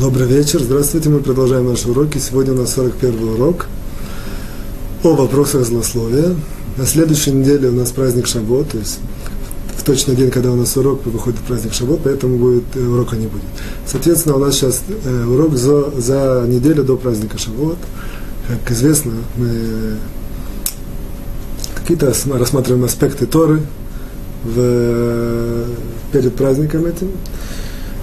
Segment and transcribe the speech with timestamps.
[0.00, 2.16] Добрый вечер, здравствуйте, мы продолжаем наши уроки.
[2.16, 3.66] Сегодня у нас 41 урок
[5.02, 6.34] о вопросах злословия.
[6.78, 8.98] На следующей неделе у нас праздник Шавот, то есть
[9.76, 13.26] в точный день, когда у нас урок, выходит праздник Шавот, поэтому будет, э, урока не
[13.26, 13.44] будет.
[13.86, 17.76] Соответственно, у нас сейчас э, урок за, за неделю до праздника Шавот.
[18.48, 19.98] Как известно, мы
[21.74, 23.60] какие-то рассматриваем аспекты Торы
[24.44, 25.66] в,
[26.10, 27.10] перед праздником этим.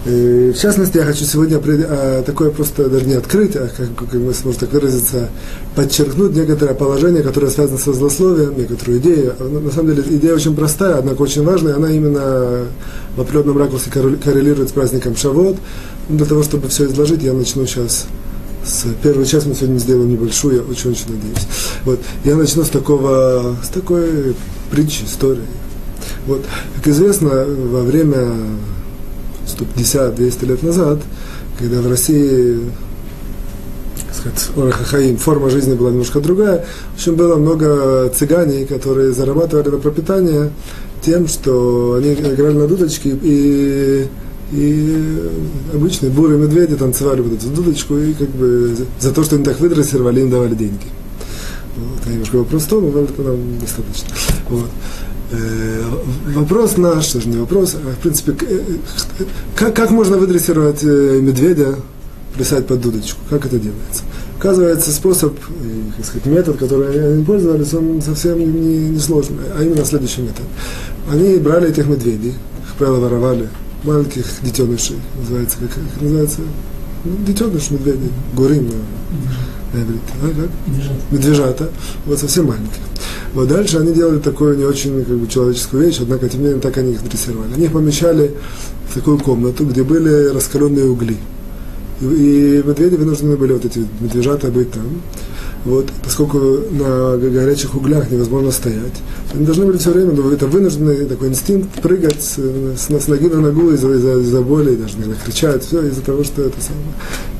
[0.05, 4.13] И, в частности, я хочу сегодня а, такое просто даже не открыть, а как, как
[4.13, 5.29] можно так выразиться,
[5.75, 9.33] подчеркнуть некоторое положение, которое связано со злословием, некоторую идею.
[9.39, 12.67] На самом деле идея очень простая, однако очень важная, она именно
[13.15, 15.57] в определенном ракурсе коррелирует с праздником Шавот.
[16.07, 18.05] Для того, чтобы все изложить, я начну сейчас
[18.67, 21.47] с первой части мы сегодня сделаем небольшую, я очень-очень надеюсь.
[21.85, 21.99] Вот.
[22.23, 24.35] Я начну с такого, с такой
[24.71, 25.45] притчи, истории.
[26.27, 26.43] Вот.
[26.75, 28.27] Как известно, во время
[29.47, 30.99] 150-200 лет назад,
[31.57, 32.59] когда в России
[34.13, 36.65] сказать, форма жизни была немножко другая.
[36.93, 40.51] В общем, было много цыганей, которые зарабатывали на пропитание
[41.01, 44.07] тем, что они играли на дудочке и,
[44.51, 45.29] и
[45.73, 49.59] обычные бурые медведи танцевали вот эту дудочку и как бы за то, что они так
[49.59, 50.87] выдрессировали, им давали деньги.
[51.75, 54.09] Вот, немножко вопрос но это нам достаточно.
[54.49, 54.69] Вот.
[55.29, 55.83] Э,
[56.35, 58.61] вопрос наш, даже не вопрос, а в принципе, э,
[59.55, 61.75] как, как можно выдрессировать э, медведя
[62.33, 63.19] плясать под дудочку?
[63.29, 64.03] Как это делается?
[64.37, 65.37] Оказывается, способ,
[65.97, 70.45] как сказать, метод, который они пользовались, он совсем не, не сложный, а именно следующий метод.
[71.11, 72.35] Они брали этих медведей,
[72.67, 73.49] как правило, воровали,
[73.83, 76.39] маленьких детенышей, называется, как, как называется,
[77.03, 80.49] детеныш медведей, гурим на, на иврите, а, как?
[80.67, 81.01] Медвежата.
[81.11, 81.69] Медвежата,
[82.05, 82.81] вот совсем маленьких.
[83.33, 86.61] Вот дальше они делали такую не очень как бы, человеческую вещь, однако тем не менее
[86.61, 87.53] так они их дрессировали.
[87.53, 88.33] Они их помещали
[88.89, 91.17] в такую комнату, где были раскаленные угли.
[92.01, 95.01] И, и медведи вынуждены были вот эти медвежата быть там.
[95.67, 96.37] Вот, поскольку
[96.71, 98.93] на горячих углях невозможно стоять,
[99.33, 103.41] они должны были все время, ну, это вынужденный такой инстинкт прыгать с, с, ноги на
[103.41, 106.87] ногу из-за из из боли, даже иногда кричать, все из-за того, что это самое,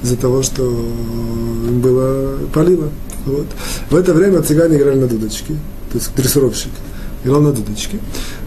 [0.03, 0.63] из-за того, что
[1.81, 2.89] было палило.
[3.25, 3.47] Вот.
[3.89, 5.55] В это время цыгане играли на дудочке
[5.91, 6.71] то есть дрессировщик,
[7.23, 7.99] играл на дудочке.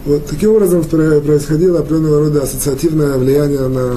[0.05, 3.93] Вот таким образом происходило определенного рода ассоциативное влияние на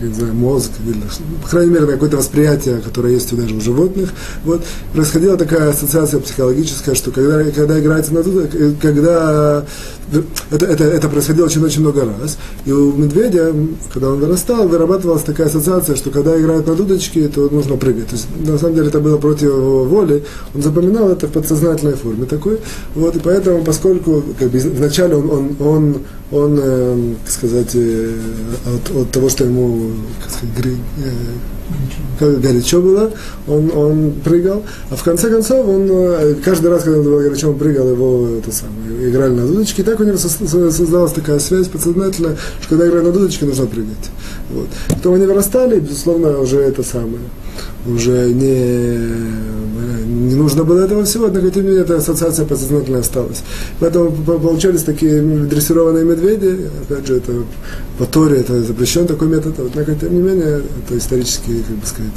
[0.00, 0.94] не знаю, мозг, или,
[1.42, 4.10] по крайней мере, на какое-то восприятие, которое есть даже у животных.
[4.44, 9.64] Вот, происходила такая ассоциация психологическая, что когда, когда играется на дудочке, когда
[10.50, 12.38] это, это, это происходило очень-очень много раз.
[12.64, 13.52] И у медведя,
[13.92, 18.08] когда он вырастал, вырабатывалась такая ассоциация, что когда играют на дудочке, то нужно прыгать.
[18.08, 20.24] То есть, на самом деле, это было против его воли.
[20.54, 22.58] Он запоминал это в подсознательной форме такой.
[22.94, 23.87] Вот, и поэтому, поскольку
[24.38, 25.96] как бы, вначале он, он, он,
[26.30, 28.14] он э, так сказать, э,
[28.66, 31.10] от, от того, что ему как сказать, гри, э,
[32.18, 33.12] как горячо было,
[33.46, 37.50] он, он прыгал, а в конце концов он э, каждый раз, когда он было горячо,
[37.50, 41.68] он прыгал, его это самое, играли на дудочке, и так у него создалась такая связь
[41.68, 44.10] подсознательная, что когда играли на дудочке, нужно прыгать.
[44.50, 44.68] Вот.
[44.88, 47.22] Потом они вырастали, безусловно, уже это самое,
[47.86, 49.67] уже не
[50.28, 53.42] не нужно было этого всего, однако тем не менее эта ассоциация подсознательно осталась.
[53.80, 57.32] Поэтому получались такие дрессированные медведи, опять же, это
[57.98, 62.12] по Торе это запрещен такой метод, однако тем не менее это исторические, как бы сказать,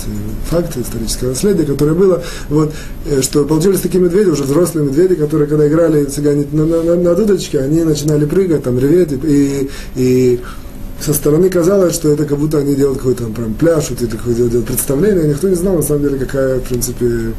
[0.49, 2.73] факты, историческое наследие, которое было, вот,
[3.05, 6.95] э, что получились такие медведи, уже взрослые медведи, которые когда играли цыгане на, на, на,
[6.95, 10.39] на дудочке, они начинали прыгать, там, реветь, и, и
[11.01, 14.17] со стороны казалось, что это как будто они делают какой-то там прям пляж, вот это
[14.17, 17.33] какое-то делают представление, никто не знал на самом деле, какая, в принципе,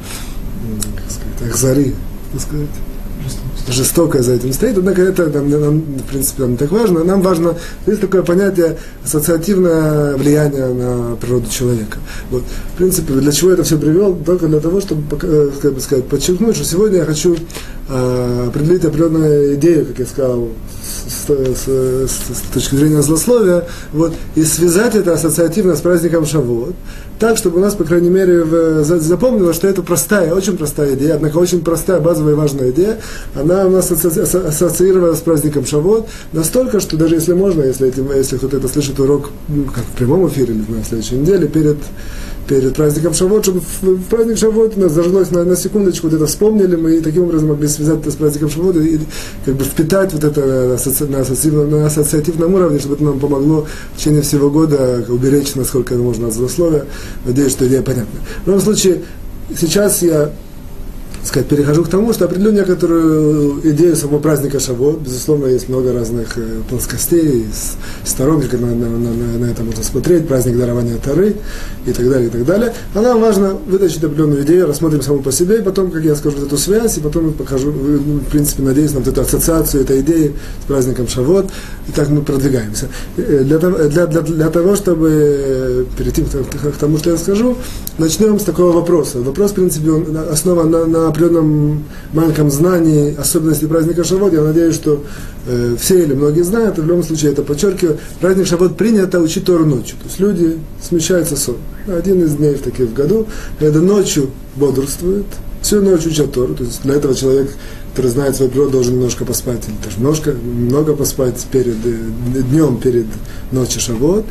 [1.43, 1.95] сказать, ахзари,
[2.33, 2.69] так сказать,
[3.69, 7.05] жестокое за этим стоит, однако это нам, нам, в принципе, не так важно.
[7.05, 7.55] Нам важно,
[7.87, 11.99] есть такое понятие ассоциативное влияние на природу человека.
[12.31, 12.43] Вот.
[12.75, 14.17] В принципе, для чего это все привел?
[14.17, 17.37] Только для того, чтобы, э, как бы сказать, подчеркнуть, что сегодня я хочу
[17.89, 20.49] э, определить определенную идею, как я сказал,
[21.09, 26.75] с, с, с, с точки зрения злословия, вот, и связать это ассоциативно с праздником Шавуот,
[27.23, 28.43] так, чтобы у нас, по крайней мере,
[28.83, 32.99] запомнилось, что это простая, очень простая идея, однако очень простая, базовая и важная идея,
[33.37, 38.39] она у нас ассоциировалась с праздником Шавуот настолько, что даже если можно, если, этим, если
[38.39, 41.77] кто-то это слышит урок, ну, как в прямом эфире или на следующей неделе, перед
[42.49, 46.77] перед праздником Шавот, чтобы в праздник Шавот нас зажглось на, на секундочку, вот это вспомнили
[46.77, 49.01] мы, и таким образом могли связать это с праздником Шавот и,
[49.45, 53.67] как бы впитать вот это асоци, на, ассоциативном, на ассоциативном уровне, чтобы это нам помогло
[53.95, 56.87] в течение всего года уберечь, насколько это можно от злословия.
[57.25, 58.21] Надеюсь, что идея понятна.
[58.45, 59.03] В любом случае,
[59.55, 60.33] сейчас я
[61.25, 65.01] сказать, перехожу к тому, что определю некоторую идею самого праздника Шавот.
[65.01, 67.47] Безусловно, есть много разных э, плоскостей,
[68.05, 71.37] сторон, как на, на, на, на это можно смотреть, праздник дарования Тары
[71.87, 72.75] и так далее, и так далее.
[72.95, 76.45] А нам важно вытащить определенную идею, рассмотрим саму по себе, и потом, как я скажу,
[76.45, 80.35] эту связь, и потом покажу, ну, в принципе, надеюсь на вот эту ассоциацию этой идеи
[80.65, 81.47] с праздником Шавот.
[81.89, 82.89] И так мы продвигаемся.
[83.17, 87.57] Э, для, для, для, для того, чтобы перейти к тому, что я скажу,
[87.99, 89.21] начнем с такого вопроса.
[89.21, 94.33] Вопрос, в принципе, он основан на, на определенном маленьком знании особенностей праздника Шавот.
[94.33, 95.05] Я надеюсь, что
[95.47, 97.99] э, все или многие знают, и в любом случае это подчеркиваю.
[98.21, 99.97] Праздник Шавот принято учить Тору ночью.
[99.99, 101.57] То есть люди смещаются сон.
[101.87, 103.27] Один из дней таких в году,
[103.59, 105.27] когда ночью бодрствует,
[105.61, 106.55] всю ночь учат Тору.
[106.55, 107.51] То есть для этого человек
[107.93, 112.79] который знает свой природу, должен немножко поспать, или даже немножко, много поспать перед, э, днем
[112.79, 113.07] перед
[113.51, 114.25] ночью Шавот.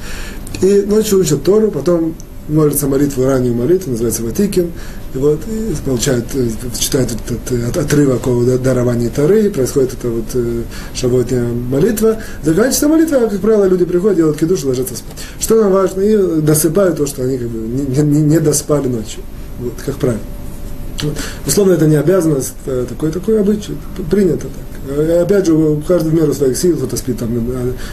[0.62, 2.16] И ночью учат Тору, потом
[2.48, 4.72] молится молитву, раннюю молитву, называется Ватикин,
[5.14, 10.26] и вот и получает, э, читает этот, этот отрывок о даровании Тары, происходит эта вот
[10.34, 10.64] э,
[11.70, 12.18] молитва.
[12.44, 15.18] Заканчивается молитва, а, как правило, люди приходят, делают кидуш ложатся спать.
[15.40, 16.02] Что нам важно?
[16.02, 19.22] И досыпают то, что они как бы не, не, не доспали ночью.
[19.60, 20.22] Вот, как правило.
[21.04, 21.18] Вот.
[21.46, 23.78] Условно, это не обязанность, это такой, такой обычай,
[24.10, 24.71] принято так.
[24.88, 27.30] И опять же, каждый в меру своих сил, кто-то спит там,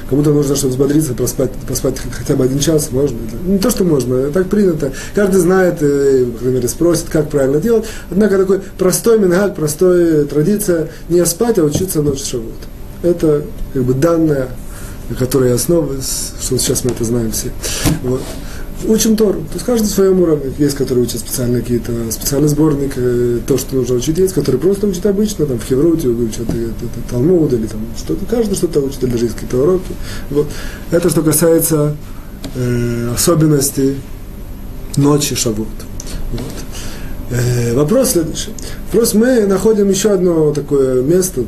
[0.08, 3.18] кому-то нужно, чтобы взбодриться, проспать, поспать хотя бы один час, можно.
[3.46, 4.92] Не то, что можно, так принято.
[5.14, 7.84] Каждый знает, и, по крайней мере, спросит, как правильно делать.
[8.10, 12.54] Однако такой простой мингак, простая традиция, не спать, а учиться ночь шавут.
[13.02, 13.42] Это
[13.74, 14.48] как бы данная,
[15.10, 17.50] на которой что сейчас мы это знаем все.
[18.02, 18.22] Вот
[18.86, 19.40] учим Тору.
[19.40, 20.52] То есть каждый в своем уровне.
[20.58, 24.18] Есть, которые учат специально какие-то, специальный сборник, э, то, что нужно учить.
[24.18, 28.24] Есть, которые просто учат обычно, там, в Хевруте учат это, это, Талмуд или там что-то.
[28.26, 29.92] Каждый что-то учит, или даже есть какие-то уроки.
[30.30, 30.46] Вот.
[30.90, 31.96] Это что касается
[32.54, 33.96] э, особенностей
[34.96, 35.68] ночи Шавут.
[36.32, 36.67] Вот.
[37.30, 38.50] Э, вопрос следующий.
[38.90, 41.44] Вопрос, мы находим еще одно такое место,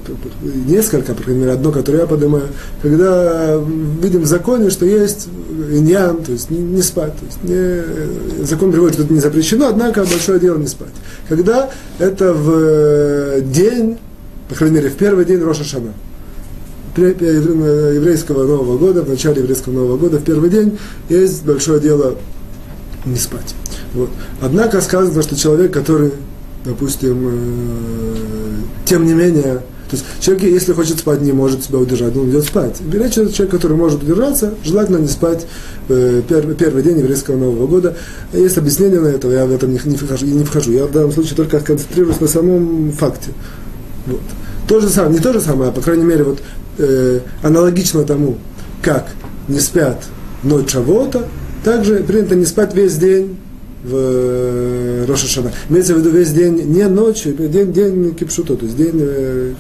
[0.66, 2.48] несколько, по крайней мере, одно, которое я поднимаю,
[2.82, 3.58] когда
[4.02, 5.28] видим в законе, что есть
[5.70, 7.14] иньян, то есть не, спать.
[7.16, 10.92] То есть не, закон приводит, что это не запрещено, однако большое дело не спать.
[11.30, 13.96] Когда это в день,
[14.50, 15.94] по крайней мере, в первый день Роша Шана,
[16.96, 20.78] еврейского Нового года, в начале еврейского Нового года, в первый день
[21.08, 22.16] есть большое дело
[23.06, 23.54] не спать.
[23.94, 24.10] Вот.
[24.40, 26.12] Однако сказано, что человек, который,
[26.64, 28.16] допустим, э,
[28.84, 29.60] тем не менее,
[29.90, 32.80] то есть человек, если хочет спать, не может себя удержать, он идет спать.
[32.80, 35.46] Идет человек, который может удержаться, желательно не спать
[35.88, 37.96] э, первый, первый день еврейского Нового года.
[38.32, 40.70] Есть объяснение на это, я в этом не, не, вхожу, не вхожу.
[40.70, 43.30] Я в данном случае только концентрируюсь на самом факте.
[44.06, 44.20] Вот.
[44.68, 46.38] То же самое, не то же самое, а по крайней мере, вот,
[46.78, 48.38] э, аналогично тому,
[48.82, 49.08] как
[49.48, 50.04] не спят
[50.44, 51.26] ночь Шавота,
[51.64, 53.36] также принято не спать весь день
[53.82, 55.52] в э, Рошашана.
[55.68, 59.54] Имеется в виду весь день, не ночью, день, день кипшуто, то есть день, э,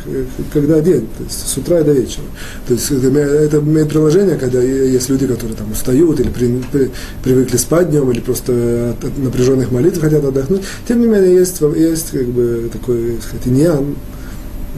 [0.52, 2.24] когда день, то есть с утра до вечера.
[2.66, 6.90] То есть это, имеет приложение, когда есть люди, которые там устают или при, при,
[7.24, 10.62] привыкли спать днем, или просто от, от напряженных молитв хотят отдохнуть.
[10.86, 13.96] Тем не менее, есть, есть как бы такой, сказать, иньян,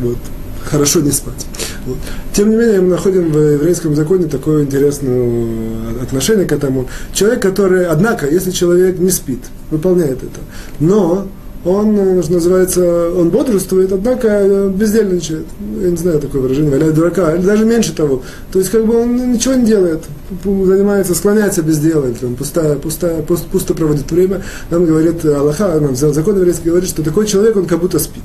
[0.00, 0.18] вот,
[0.64, 1.46] хорошо не спать.
[1.86, 1.98] Вот.
[2.32, 6.88] Тем не менее, мы находим в еврейском законе такое интересное отношение к этому.
[7.12, 10.40] Человек, который, однако, если человек не спит, выполняет это,
[10.80, 11.26] но
[11.64, 15.46] он, что называется, он бодрствует, однако бездельничает.
[15.80, 18.22] Я не знаю такое выражение, валяет дурака, или даже меньше того.
[18.50, 20.02] То есть, как бы он ничего не делает,
[20.44, 24.42] занимается, склоняется без дела, там, пустая, пустая, пусто, пусто проводит время.
[24.70, 28.24] Нам говорит Аллаха, нам закон еврейский говорит, что такой человек, он как будто спит.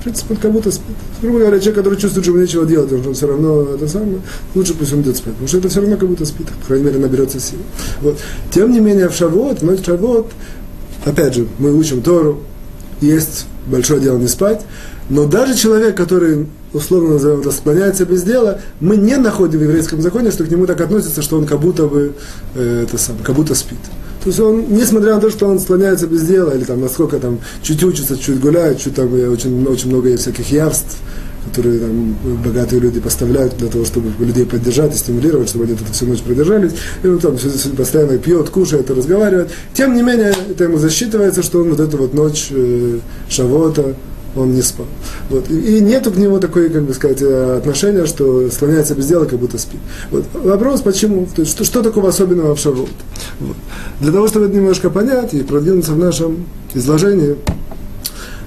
[0.00, 0.96] В принципе, он как будто спит.
[1.20, 4.20] Грубо говоря, человек, который чувствует, что ему нечего делать, он все равно это самое,
[4.54, 5.34] лучше пусть он идет спать.
[5.34, 7.58] Потому что это все равно как будто спит, по крайней мере, наберется сил.
[8.00, 8.18] Вот.
[8.50, 10.30] Тем не менее, в Шавот, ночь Шавот,
[11.04, 12.40] опять же, мы учим Тору,
[13.02, 14.62] есть большое дело не спать,
[15.10, 20.30] но даже человек, который, условно назовем это, без дела, мы не находим в еврейском законе,
[20.30, 22.14] что к нему так относится, что он как будто бы,
[22.54, 23.78] э, это самое, как будто спит.
[24.22, 27.38] То есть он, несмотря на то, что он склоняется без дела, или там насколько там
[27.62, 30.98] чуть учится, чуть гуляет, чуть там очень, очень много всяких явств,
[31.46, 35.88] которые там богатые люди поставляют для того, чтобы людей поддержать и стимулировать, чтобы они тут
[35.88, 36.72] всю ночь продержались.
[37.02, 37.36] И он там
[37.76, 39.50] постоянно пьет, кушает, разговаривает.
[39.72, 42.98] Тем не менее, это ему засчитывается, что он вот эту вот ночь э,
[43.30, 43.94] шавота,
[44.36, 44.86] он не спал.
[45.28, 45.50] Вот.
[45.50, 49.24] И, и нету к нему такой, как бы сказать, э, отношения, что слоняется без дела,
[49.24, 49.80] как будто спит.
[50.10, 50.24] Вот.
[50.34, 51.26] Вопрос, почему?
[51.34, 52.88] То есть, что, что такого особенного в Шавот?
[53.40, 53.56] Вот.
[54.00, 57.36] Для того, чтобы это немножко понять и продвинуться в нашем изложении,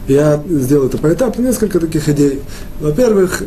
[0.07, 2.41] я сделал это поэтапно, несколько таких идей.
[2.79, 3.43] Во-первых,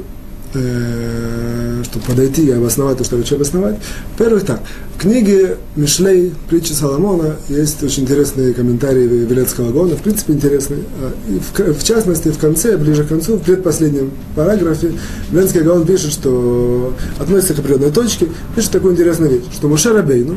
[0.54, 3.76] э, чтобы подойти и обосновать то, что я хочу обосновать.
[4.16, 4.60] Во-первых, так,
[4.96, 10.80] в книге Мишлей, притчи Соломона, есть очень интересные комментарии Велецкого Гона, в принципе, интересные.
[11.00, 14.92] А, в, в частности, в конце, ближе к концу, в предпоследнем параграфе,
[15.30, 20.36] Велецкий Гаон пишет, что относится к определенной точке, пишет такую интересную вещь, что Муше Рабейну,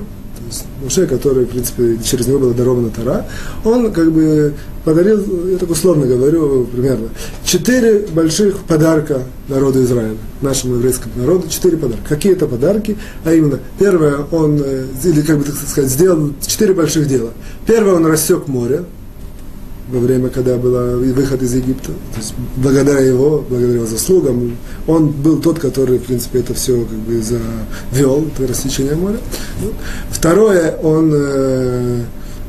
[0.83, 3.25] Муше, который, в принципе, через него была дарована Тара,
[3.63, 4.53] он как бы
[4.83, 7.09] подарил, я так условно говорю, примерно,
[7.43, 12.03] четыре больших подарка народу Израиля, нашему еврейскому народу, четыре подарка.
[12.07, 12.97] Какие это подарки?
[13.25, 17.31] А именно, первое, он, э, или как бы так сказать, сделал четыре больших дела.
[17.65, 18.85] Первое, он рассек море,
[19.91, 21.91] во время, когда был выход из Египта.
[22.13, 26.84] То есть благодаря его, благодаря его заслугам, он был тот, который, в принципе, это все
[26.86, 29.17] как бы завел, это рассечение моря.
[30.12, 32.03] Второе, он э,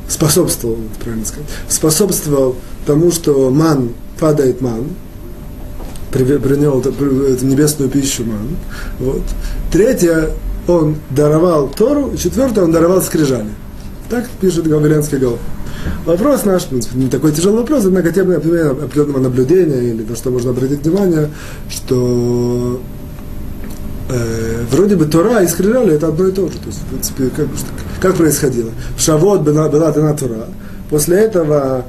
[0.09, 2.57] способствовал, правильно сказать, способствовал
[2.87, 4.85] тому, что ман, падает ман,
[6.11, 8.49] принял эту небесную пищу ман.
[8.99, 9.23] Вот.
[9.73, 10.31] Третье,
[10.67, 13.51] он даровал Тору, четвертое, он даровал скрижали.
[14.09, 15.39] Так пишет Гаврилянский Гол.
[16.05, 20.31] Вопрос наш, в принципе, не такой тяжелый вопрос, однако тем определенного наблюдения или на что
[20.31, 21.31] можно обратить внимание,
[21.69, 22.81] что
[24.09, 26.59] э, вроде бы Тора и скрижали это одно и то же.
[26.59, 27.47] То есть, в принципе, как,
[28.01, 28.71] как происходило?
[28.97, 30.47] В Шавот была, была дана Тора.
[30.89, 31.85] После этого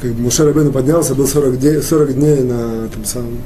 [0.00, 3.38] как бы Мушер поднялся, был 40 дней, 40 дней на том самом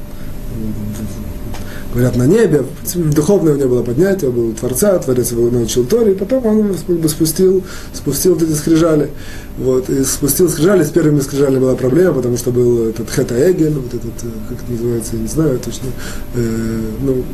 [1.94, 2.64] говорят, на небе.
[2.94, 7.08] Духовное у него было поднятие, был Творца, Творец его научил Торе, и потом он бы
[7.08, 9.10] спустил, спустил вот эти скрижали.
[9.58, 13.74] Вот, и спустил скрижали, с первыми скрижали была проблема, потому что был этот Хета Эгель,
[13.74, 15.88] вот этот, э, как это называется, я не знаю точно,
[16.34, 17.24] э, ну,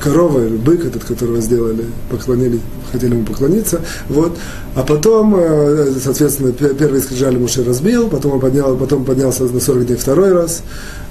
[0.00, 4.36] корова или бык этот, которого сделали, поклонили, хотели ему поклониться, вот,
[4.74, 9.86] а потом, э, соответственно, первый скрижали Муше разбил, потом он поднял, потом поднялся на 40
[9.86, 10.62] дней второй раз,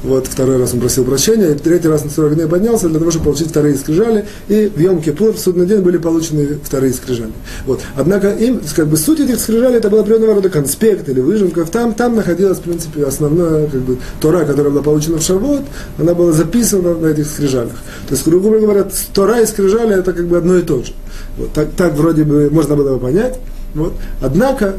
[0.04, 3.12] вот, второй раз он просил прощения, и третий раз на 40 дней поднялся для того,
[3.12, 7.32] чтобы получить вторые скрижали, и в Йом-Кипур, в судный день, были получены вторые скрижали.
[7.66, 7.82] Вот.
[7.96, 11.94] Однако им, как бы, суть этих скрижалей, это была определенного рода конспект или выжимка, там,
[11.94, 15.64] там находилась, в принципе, основная, как бы, Тора, которая была получена в Шавот,
[15.98, 17.76] она была записана на этих скрижалях.
[18.08, 18.79] То есть, грубо говоря,
[19.14, 20.94] Тора и скрижали, это как бы одно и то же.
[21.38, 23.40] Вот, так, так вроде бы можно было бы понять.
[23.76, 23.94] Вот.
[24.20, 24.74] Однако,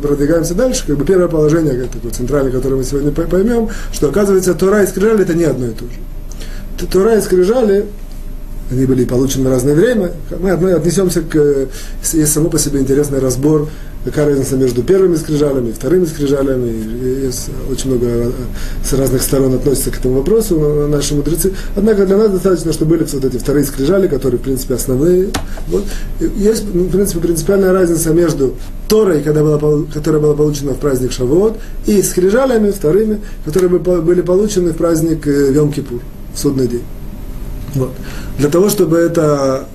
[0.00, 4.54] продвигаемся дальше, как бы первое положение, как такое центральное, которое мы сегодня поймем, что оказывается
[4.54, 6.86] Тора и скрижали это не одно и то же.
[6.88, 7.86] Тора и скрижали
[8.70, 10.10] они были получены в разное время.
[10.40, 11.68] Мы отнесемся к...
[12.12, 13.68] Есть само по себе интересный разбор
[14.06, 17.30] какая разница между первыми скрижалями вторыми скрижалями.
[17.70, 18.30] Очень много э,
[18.84, 21.52] с разных сторон относится к этому вопросу наши мудрецы.
[21.74, 25.30] Однако для нас достаточно, что были вот эти вторые скрижали, которые, в принципе, основные.
[25.66, 25.84] Вот.
[26.20, 28.54] Есть, ну, в принципе, принципиальная разница между
[28.88, 34.70] Торой, когда была, которая была получена в праздник Шавуот, и скрижалями вторыми, которые были получены
[34.72, 36.00] в праздник э, Йом-Кипур,
[36.32, 36.84] в судный день.
[37.74, 37.90] Вот.
[38.38, 39.66] Для того, чтобы это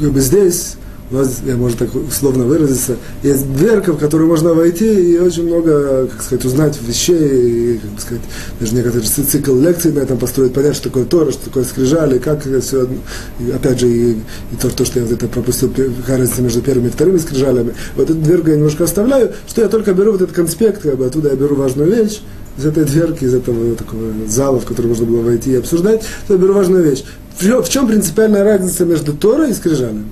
[0.00, 0.77] как бы здесь
[1.10, 5.46] у нас, я можно так условно выразиться, есть дверка, в которую можно войти и очень
[5.46, 8.22] много, как сказать, узнать вещей, и, как сказать,
[8.60, 12.46] даже некоторые цикл лекций на этом построить, понять, что такое Тора, что такое скрижали, как
[12.46, 12.88] это все,
[13.40, 15.72] и, опять же, и, и то, то, что я это пропустил,
[16.06, 17.74] разница между первыми и вторыми скрижалями.
[17.96, 21.06] Вот эту дверку я немножко оставляю, что я только беру вот этот конспект, как бы
[21.06, 22.20] оттуда я беру важную вещь,
[22.58, 26.34] из этой дверки, из этого такого зала, в который можно было войти и обсуждать, то
[26.34, 27.04] я беру важную вещь.
[27.40, 30.06] В чем принципиальная разница между Торой и скрижалями?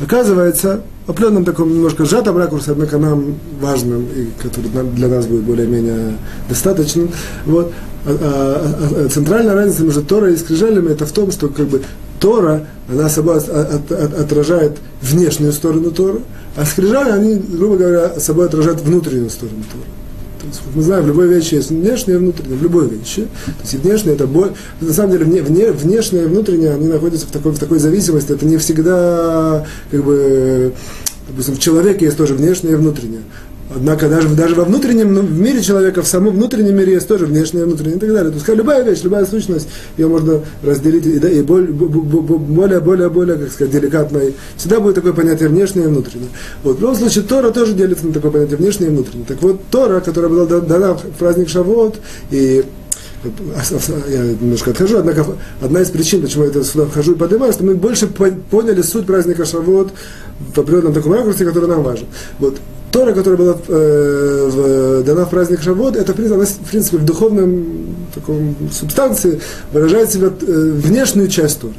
[0.00, 5.42] Оказывается, в определенном таком немножко сжатом ракурсе, однако нам важным, и который для нас будет
[5.42, 6.16] более-менее
[6.48, 7.10] достаточным,
[7.44, 7.72] вот,
[8.06, 11.82] а, а, а, центральная разница между Торой и скрижалями это в том, что как бы
[12.20, 16.20] Тора, она собой от, от, от, отражает внешнюю сторону Торы,
[16.56, 20.01] а скрижали, они, грубо говоря, собой отражают внутреннюю сторону Торы
[20.74, 23.22] мы знаем, в любой вещи есть внешнее и внутреннее, в любой вещи.
[23.46, 24.52] То есть внешнее это боль.
[24.80, 28.32] На самом деле вне, вне, внешнее и внутреннее, они находятся в такой, в такой зависимости.
[28.32, 30.72] Это не всегда, как бы,
[31.28, 33.22] допустим, в человеке есть тоже внешнее и внутреннее.
[33.74, 37.26] Однако даже, даже во внутреннем ну, в мире человека, в самом внутреннем мире есть тоже
[37.26, 38.30] внешнее и внутреннее и так далее.
[38.30, 43.36] То есть любая вещь, любая сущность, ее можно разделить и, да, и более, более, более,
[43.36, 44.34] как сказать, деликатной.
[44.56, 46.28] Всегда будет такое понятие внешнее и внутреннее.
[46.62, 46.78] Вот.
[46.78, 49.26] В любом случае, Тора тоже делится на такое понятие внешнее и внутреннее.
[49.26, 51.96] Так вот, Тора, которая была дана в праздник Шавот,
[52.30, 52.64] и
[54.08, 55.24] я немножко отхожу, однако
[55.60, 59.44] одна из причин, почему я сюда вхожу и поднимаю, что мы больше поняли суть праздника
[59.44, 59.92] Шавот
[60.54, 62.06] в определенном таком ракурсе, который нам важен.
[62.38, 62.58] Вот.
[62.92, 67.96] Тора, которая была э, в, дана в праздник Шавод, это, она, в принципе, в духовном
[68.14, 69.40] таком субстанции
[69.72, 71.74] выражает себя э, внешнюю часть Торы.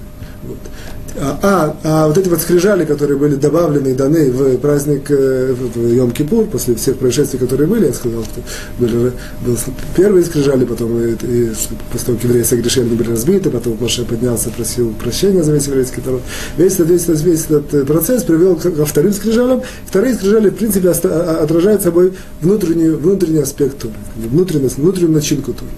[1.15, 5.53] А, а, а вот эти вот скрижали, которые были добавлены и даны в праздник э,
[5.75, 8.41] Йом-Кипур, после всех происшествий, которые были, я сказал, что
[8.79, 9.11] были,
[9.45, 9.57] был
[9.95, 11.51] первые скрижали, потом и, и,
[11.91, 16.01] после того, как евреи согрешили, были разбиты, потом Моше поднялся, просил прощения за весь еврейский
[16.03, 16.21] народ.
[16.57, 19.61] Весь этот, весь, этот, весь этот процесс привел ко вторым скрижалям.
[19.85, 25.69] Вторые скрижали, в принципе, а, отражают собой внутреннюю, внутренний аспект внутренность, внутреннюю начинку Туры.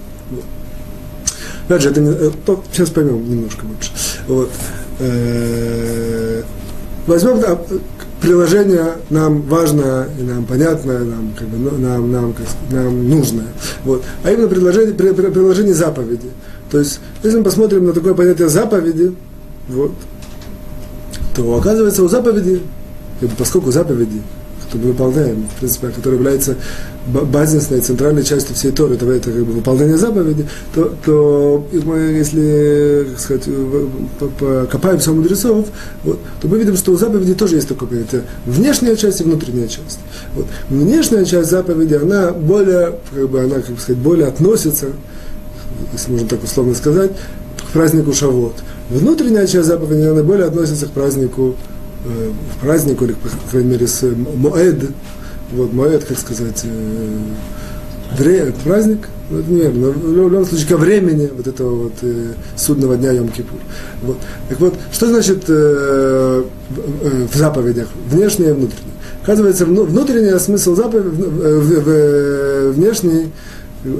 [1.66, 2.30] Опять же, это не, э,
[2.72, 3.90] сейчас поймем немножко лучше.
[4.28, 4.50] Вот.
[4.98, 6.42] Э,
[7.06, 7.40] возьмем
[8.20, 12.34] приложение нам важное, и нам понятное, нам, как бы, ну, нам, нам,
[12.70, 13.48] нам нужное.
[13.84, 14.02] Вот.
[14.24, 16.30] А именно предложение, приложение заповеди.
[16.70, 19.14] То есть, если мы посмотрим на такое понятие заповеди,
[19.68, 19.92] вот,
[21.34, 22.62] то оказывается у заповеди,
[23.38, 24.22] поскольку заповеди
[24.76, 26.56] что мы выполняем, в принципе, который является
[27.06, 33.06] базисной, центральной частью всей Торы, это, это как бы выполнение заповеди, то, то мы, если
[33.10, 33.48] как сказать,
[34.38, 35.66] покопаемся у мудрецов,
[36.04, 39.68] вот, то мы видим, что у заповеди тоже есть такое понятие внешняя часть и внутренняя
[39.68, 40.00] часть.
[40.34, 40.46] Вот.
[40.68, 44.86] Внешняя часть заповеди, она более, как бы, она, как сказать, более относится,
[45.92, 47.12] если можно так условно сказать,
[47.68, 48.54] к празднику Шавот.
[48.90, 51.54] Внутренняя часть заповеди, она более относится к празднику
[52.06, 54.02] в праздник, или, по крайней мере, с
[54.36, 54.90] Моэд,
[55.52, 57.18] вот, Моэд, как сказать, э,
[58.18, 62.32] вре, праздник, ну, это неверно, но в любом случае ко времени вот этого вот э,
[62.56, 63.60] судного дня Йом-Кипур.
[64.02, 64.18] Вот.
[64.48, 68.94] Так вот, что значит э, в, в заповедях, внешнее и внутреннее?
[69.22, 73.32] Оказывается, внутренний смысл заповеди, в, в, внешний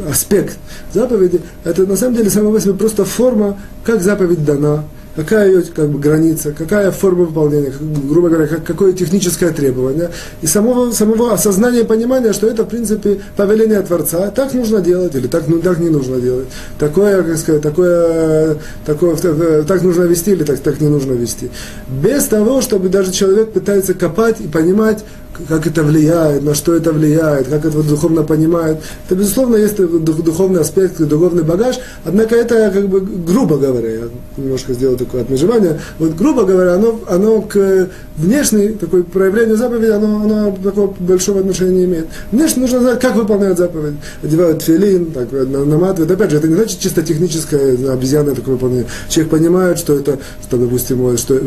[0.09, 0.57] аспект
[0.95, 4.85] заповеди, это на самом деле самое по просто форма, как заповедь дана,
[5.17, 7.73] какая ее как бы, граница, какая форма выполнения,
[8.09, 10.11] грубо говоря, как, какое техническое требование,
[10.43, 15.15] и самого, самого осознания и понимания, что это, в принципе, повеление Творца, так нужно делать
[15.15, 16.47] или так, ну, так не нужно делать,
[16.79, 21.51] такое, как сказать, такое, такое, так нужно вести или так, так не нужно вести.
[21.89, 25.05] Без того, чтобы даже человек пытается копать и понимать,
[25.49, 28.79] как это влияет, на что это влияет, как это духовно понимает.
[29.07, 34.03] Это, безусловно, есть духовный аспект, духовный багаж, однако это, как бы, грубо говоря, я
[34.37, 40.23] немножко сделал такое отмежевание, вот, грубо говоря, оно, оно к внешней такой проявлению заповеди, оно,
[40.23, 42.07] оно такого большого отношения не имеет.
[42.33, 43.95] Внешне нужно знать, как выполняют заповедь.
[44.23, 46.11] Одевают филин, так, наматывают.
[46.11, 48.87] Опять же, это не значит чисто техническое обезьяна такое выполнение.
[49.09, 51.39] Человек понимает, что это, что, допустим, что,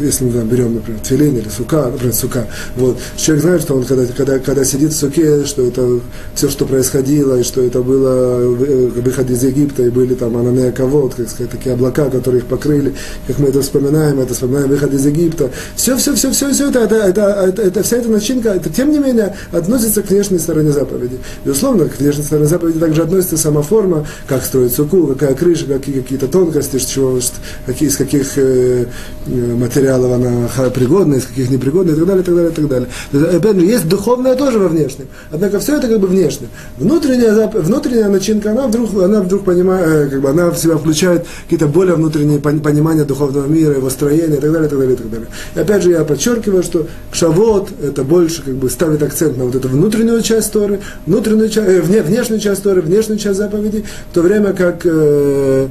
[0.00, 3.84] если мы там, берем, например, филин или сука, например, сука, вот, человек знает, что он,
[3.84, 6.00] когда, когда, когда сидит в суке, что это
[6.34, 10.72] все, что происходило, и что это было э, выход из Египта, и были там ананея
[10.72, 12.94] ковод, как сказать, такие облака, которые их покрыли,
[13.26, 15.50] как мы это вспоминаем, это вспоминаем выход из Египта.
[15.76, 18.90] Все, все, все, все, все это, это, это, это, это, вся эта начинка, это, тем
[18.90, 21.18] не менее, относится к внешней стороне заповеди.
[21.44, 26.00] Безусловно, к внешней стороне заповеди также относится сама форма, как строить суку, какая крыша, какие
[26.00, 27.18] какие-то тонкости, чего,
[27.66, 28.86] какие, из каких э,
[29.26, 32.68] э материалов она пригодна, из каких непригодна, и так далее, и так далее, и так
[32.68, 32.88] далее
[33.24, 35.08] опять же, есть духовное тоже во внешнем.
[35.30, 36.48] Однако все это как бы внешне.
[36.78, 41.26] Внутренняя, внутренняя начинка, она вдруг, она вдруг понимает, э, как бы она в себя включает
[41.44, 44.98] какие-то более внутренние понимания духовного мира, его строения и так далее, и так далее, и
[44.98, 45.28] так далее.
[45.54, 49.54] И опять же, я подчеркиваю, что шавот это больше как бы ставит акцент на вот
[49.54, 54.22] эту внутреннюю часть Торы, внутреннюю часть, э, внешнюю часть Торы, внешнюю часть заповедей, в то
[54.22, 55.68] время как Э,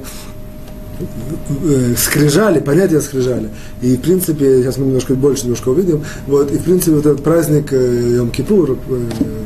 [1.98, 3.50] скрижали, понятие скрижали.
[3.82, 7.24] И, в принципе, сейчас мы немножко больше немножко увидим, вот, и, в принципе, вот этот
[7.24, 9.00] праздник э, Йом-Кипур, э,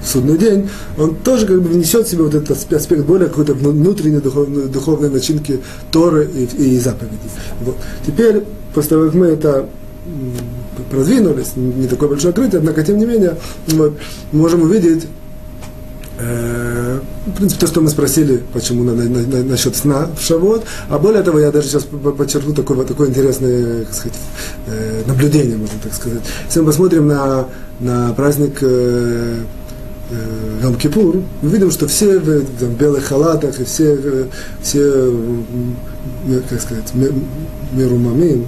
[0.03, 4.19] судный день, он тоже как бы внесет в себя вот этот аспект более какой-то внутренней
[4.19, 5.59] духовной, духовной начинки
[5.91, 7.17] Торы и, и заповедей.
[7.61, 7.77] Вот.
[8.05, 9.69] Теперь, после того, как мы это
[10.91, 13.37] продвинулись, не такое большое открытие, однако, тем не менее,
[13.67, 13.97] вот,
[14.31, 15.24] можем увидеть Э,
[16.17, 20.97] в принципе, то, что мы спросили, почему на, на, на, насчет сна в Шавот, а
[20.97, 24.17] более того, я даже сейчас подчеркну такое, такое интересное как сказать,
[24.67, 26.21] э, наблюдение, можно так сказать.
[26.45, 27.47] Если мы посмотрим на,
[27.79, 29.39] на праздник э,
[30.61, 34.29] Йом-Кипур, мы видим, что все в, там, белых халатах, и все,
[34.61, 35.13] все
[36.49, 36.93] как сказать,
[37.73, 38.45] мирумамим,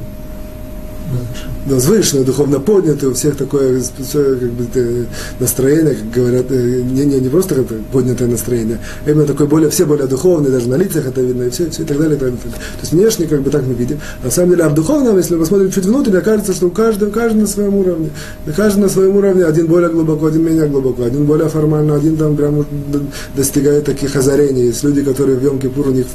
[1.68, 5.08] возвышенное, духовно поднятое, у всех такое как бы,
[5.40, 9.70] настроение, как говорят, э, не, не, не просто как поднятое настроение, а именно такое более,
[9.70, 12.20] все более духовные, даже на лицах это видно, и все, все и так далее, и
[12.20, 12.40] так далее.
[12.52, 14.00] То есть внешне как бы так мы видим.
[14.24, 17.10] На самом деле, а в духовном, если мы посмотрим чуть внутрь, окажется, что у каждого,
[17.10, 18.10] каждый на своем уровне.
[18.56, 22.36] Каждый на своем уровне, один более глубоко, один менее глубоко, один более формально, один там
[22.36, 22.66] прямо
[23.36, 24.68] достигает таких озарений.
[24.68, 26.06] Есть люди, которые в Йом-Кипур, у них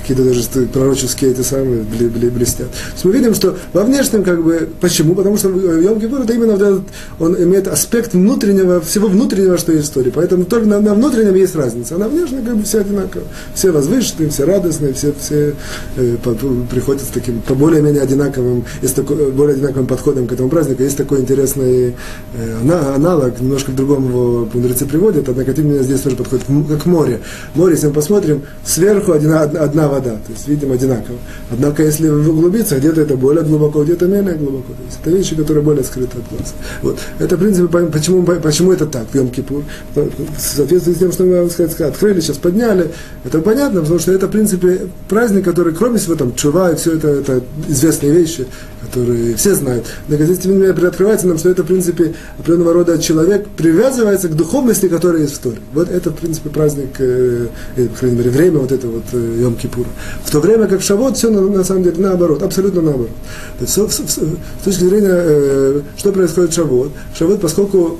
[0.00, 2.70] какие-то даже пророческие эти самые блестят.
[2.70, 5.14] То есть мы видим, что во внешнем внешнем, как бы, почему?
[5.14, 6.82] Потому что Йом Кипур это именно вот этот,
[7.18, 10.12] он имеет аспект внутреннего, всего внутреннего, что есть в истории.
[10.14, 13.24] Поэтому только на, на внутреннем есть разница, а на внешнем как бы все одинаково.
[13.54, 15.54] Все возвышенные, все радостные, все, все
[15.96, 16.34] э, по,
[16.70, 20.82] приходят с таким, по более-менее одинаковым, есть такой, более одинаковым подходом к этому празднику.
[20.82, 21.94] Есть такой интересный
[22.34, 26.44] э, аналог, немножко к другому его мудрецы приводят, однако тем не менее здесь тоже подходит
[26.68, 27.20] как море.
[27.54, 31.16] Море, если мы посмотрим, сверху одна, одна вода, то есть видим одинаково.
[31.50, 34.72] Однако если углубиться, где-то это более глубоко, где-то менее глубоко.
[34.72, 36.54] То есть это вещи, которые более скрыты от глаз.
[36.82, 36.98] Вот.
[37.18, 39.64] Это, в принципе, почему, почему это так, в Йом-Кипур.
[39.94, 40.02] В
[40.36, 42.90] с тем, что мы, сказать, открыли, сейчас подняли,
[43.24, 46.96] это понятно, потому что это, в принципе, праздник, который, кроме всего, там, чува и все
[46.96, 48.46] это, это известные вещи,
[48.92, 49.86] которые все знают.
[50.08, 54.36] Но здесь, тем не приоткрывается нам, что это, в принципе, определенного рода человек привязывается к
[54.36, 55.58] духовности, которая есть в Торе.
[55.72, 59.16] Вот это, в принципе, праздник, э, э, по крайней мере, время вот это вот э,
[59.16, 59.86] Йом-Кипура.
[60.24, 63.10] В то время как Шавот, все на, на самом деле наоборот, абсолютно наоборот.
[63.58, 66.92] То есть, с, с, с точки зрения, э, что происходит в Шавот?
[67.18, 67.98] Шавот, поскольку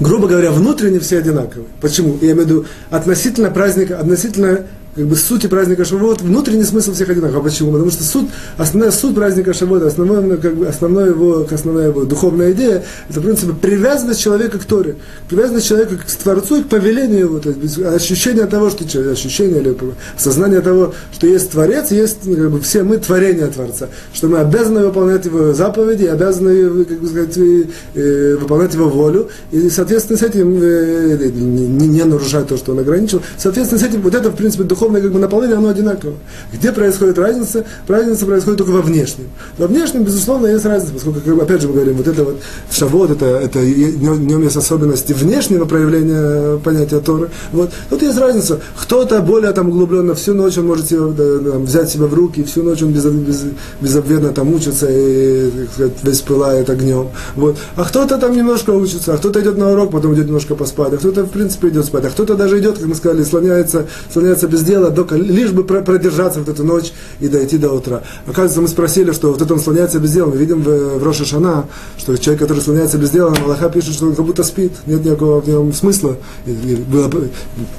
[0.00, 1.66] грубо говоря, внутренне все одинаковые.
[1.80, 2.18] Почему?
[2.20, 4.66] Я имею в виду относительно праздника, относительно
[4.96, 7.36] как бы сути праздника Шавуот, внутренний смысл всех одинаков.
[7.36, 7.72] А почему?
[7.72, 12.04] Потому что суть, основная суть праздника Шавуот, основной, ну, как бы, основной его, основная его
[12.04, 14.96] духовная идея, это, в принципе, привязанность человека к Торе,
[15.28, 19.76] привязанность человека к Творцу и к повелению его, то есть ощущение того, что ощущение или
[20.16, 24.38] сознание того, что есть Творец, есть ну, как бы, все мы творения Творца, что мы
[24.38, 27.36] обязаны выполнять его заповеди, обязаны, как бы сказать,
[28.40, 33.20] выполнять его волю, и, соответственно, с этим э, не, не нарушать то, что он ограничил,
[33.36, 36.14] соответственно, с этим вот это, в принципе, духовное духовное как бы наполнение, оно одинаково.
[36.52, 37.64] Где происходит разница?
[37.88, 39.26] Разница происходит только во внешнем.
[39.58, 42.36] Во внешнем, безусловно, есть разница, поскольку, как, опять же, мы говорим, вот это вот
[42.70, 47.30] шавод, это, это в нем есть особенности внешнего проявления понятия Торы.
[47.52, 47.70] Вот.
[47.90, 48.60] Тут есть разница.
[48.80, 52.44] Кто-то более там углубленно всю ночь он может себе, да, там, взять себя в руки,
[52.44, 53.44] всю ночь он без, без,
[53.80, 57.08] безобведно там учится и так сказать, весь пылает огнем.
[57.34, 57.56] Вот.
[57.76, 60.96] А кто-то там немножко учится, а кто-то идет на урок, потом идет немножко поспать, а
[60.96, 64.62] кто-то в принципе идет спать, а кто-то даже идет, как мы сказали, слоняется, слоняется без
[64.62, 68.02] дела, дело, только, лишь бы продержаться вот эту ночь и дойти до утра.
[68.26, 70.30] Оказывается, мы спросили, что вот это он слоняется без дела.
[70.30, 71.66] Мы видим в, в Роша Шана,
[71.98, 75.40] что человек, который слоняется без дела, Аллаха пишет, что он как будто спит, нет никакого
[75.40, 76.16] в нем смысла.
[76.46, 77.10] И, и было,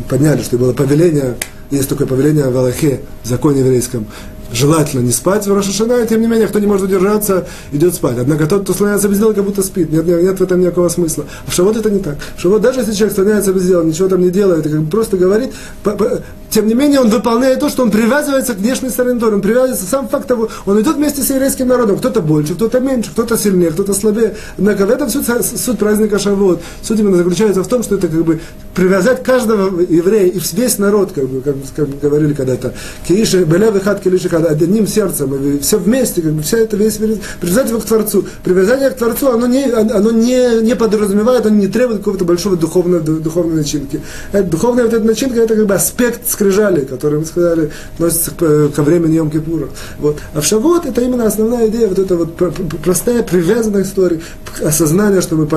[0.09, 1.37] подняли, что было повеление,
[1.71, 4.07] есть такое повеление в Аллахе, в законе еврейском,
[4.51, 8.17] желательно не спать в Рошашана, тем не менее, кто не может удержаться, идет спать.
[8.19, 9.91] Однако тот, кто слоняется без дела, как будто спит.
[9.91, 11.25] Нет, нет, нет в этом никакого смысла.
[11.45, 12.17] А в Шавот это не так.
[12.35, 15.17] В Шавот, даже если человек слоняется без дела, ничего там не делает, как бы просто
[15.17, 15.51] говорит,
[15.83, 19.35] по, по, тем не менее, он выполняет то, что он привязывается к внешней стороне Торы.
[19.35, 21.97] Он привязывается, сам факт того, он идет вместе с еврейским народом.
[21.97, 24.35] Кто-то больше, кто-то меньше, кто-то сильнее, кто-то слабее.
[24.57, 26.61] Однако в этом суть, суть праздника Шавот.
[26.81, 28.39] Суть именно заключается в том, что это как бы
[28.73, 32.73] привязать каждого еврея и весь народ, как бы, как, как говорили когда-то,
[33.07, 36.99] кииши, беля выхат килиши, одним сердцем, все вместе, как бы вся эта весь
[37.39, 38.25] привязать его к Творцу.
[38.43, 43.01] Привязание к Творцу, оно не, оно не, не подразумевает, оно не требует какого-то большого духовного,
[43.01, 44.01] духовной начинки.
[44.31, 48.69] Это, духовная вот эта начинка, это как бы аспект скрижали, который, мы сказали, относится к,
[48.69, 49.69] ко времени Йом Кипура.
[49.99, 50.17] Вот.
[50.33, 52.35] А в Шавот это именно основная идея, вот эта вот
[52.83, 54.19] простая привязанная история,
[54.63, 55.47] осознание, что мы,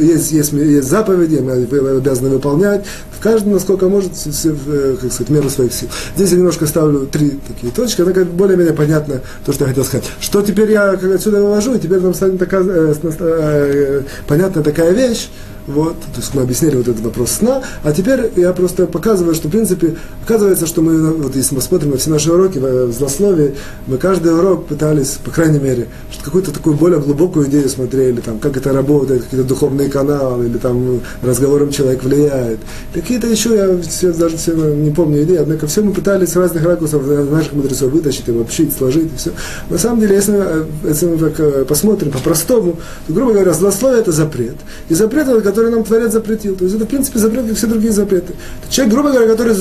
[0.00, 2.84] есть, есть, есть заповеди, мы обязаны выполнять,
[3.18, 5.88] в каждом, насколько может, как сказать, меру своих сил.
[6.16, 10.10] Здесь я немножко ставлю три такие точки, она более-менее понятно то, что я хотел сказать.
[10.20, 15.28] Что теперь я отсюда вывожу, и теперь нам станет такая, э, э, понятна такая вещь,
[15.70, 19.48] вот, то есть мы объяснили вот этот вопрос сна, а теперь я просто показываю, что
[19.48, 23.54] в принципе оказывается, что мы, вот если мы смотрим на все наши уроки в злословии,
[23.86, 28.38] мы каждый урок пытались, по крайней мере, что какую-то такую более глубокую идею смотрели, там,
[28.38, 32.60] как это работает, какие-то духовные каналы, или там разговором человек влияет.
[32.94, 36.64] Какие-то еще, я все, даже все не помню идеи, однако все мы пытались с разных
[36.64, 39.30] ракурсов наших мудрецов вытащить, обобщить, сложить, и все.
[39.68, 44.00] На самом деле, если мы, если мы так э, посмотрим по-простому, то, грубо говоря, злословие
[44.00, 44.56] это запрет.
[44.88, 46.56] И запрет это который нам Творец запретил.
[46.56, 48.32] То есть это, в принципе, запрет, как все другие запреты.
[48.70, 49.54] Человек, грубо говоря, который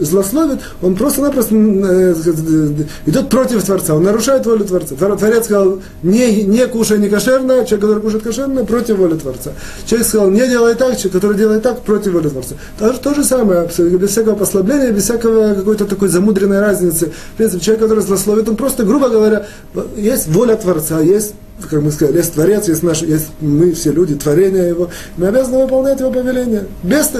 [0.00, 2.14] злословит, он просто-напросто э,
[3.04, 4.94] идет против Творца, он нарушает волю Творца.
[4.94, 9.52] Творец сказал, не, не кушай не кошерно, человек, который кушает кошерно, против воли Творца.
[9.84, 12.54] Человек сказал, не делай так, человек, который делает так, против воли Творца.
[12.78, 17.12] То, то же самое, без всякого послабления, без всякого какой-то такой замудренной разницы.
[17.34, 19.46] В принципе, человек, который злословит, он просто, грубо говоря,
[19.96, 21.34] есть воля Творца, есть
[21.70, 25.62] как мы сказали, есть Творец, есть наш, есть мы все люди, творения Его, мы обязаны
[25.62, 26.66] выполнять Его повеление.
[26.82, 27.10] Без,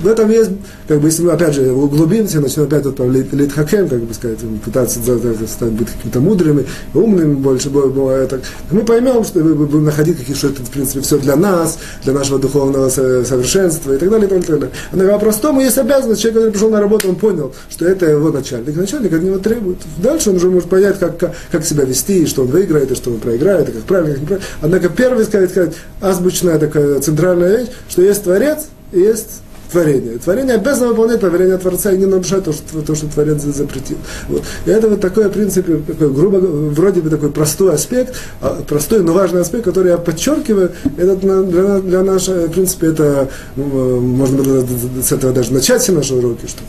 [0.00, 0.50] в этом есть,
[0.88, 5.00] как бы, если мы опять же углубимся, начнем опять вот литхакем, как бы сказать, пытаться
[5.00, 10.36] стать, быть какими-то мудрыми, умными больше, бывает так, мы поймем, что мы будем находить какие
[10.36, 14.30] что это, в принципе, все для нас, для нашего духовного совершенства и так далее, и
[14.30, 14.70] так далее.
[14.92, 18.30] А на простому есть обязанность, человек, который пришел на работу, он понял, что это его
[18.30, 18.76] начальник.
[18.76, 19.78] Начальник от него требует.
[19.96, 22.94] Дальше он уже может понять, как, как, как себя вести, и что он выиграет, и
[22.94, 24.48] что он проиграет, и как правильно, как неправильно.
[24.60, 30.18] Однако первый сказать, сказать, азбучная такая центральная вещь, что есть Творец и есть творение.
[30.18, 33.98] Творение обязано выполнять повеление Творца и не нарушать то, что, то, что Творец запретил.
[34.28, 34.42] Вот.
[34.64, 39.02] И это вот такой, в принципе, такой, грубо вроде бы такой простой аспект, а, простой,
[39.02, 44.42] но важный аспект, который я подчеркиваю, это для, для нашего, в принципе, это, ну, можно
[44.42, 44.66] было
[45.02, 46.62] с этого даже начать все наши уроки, что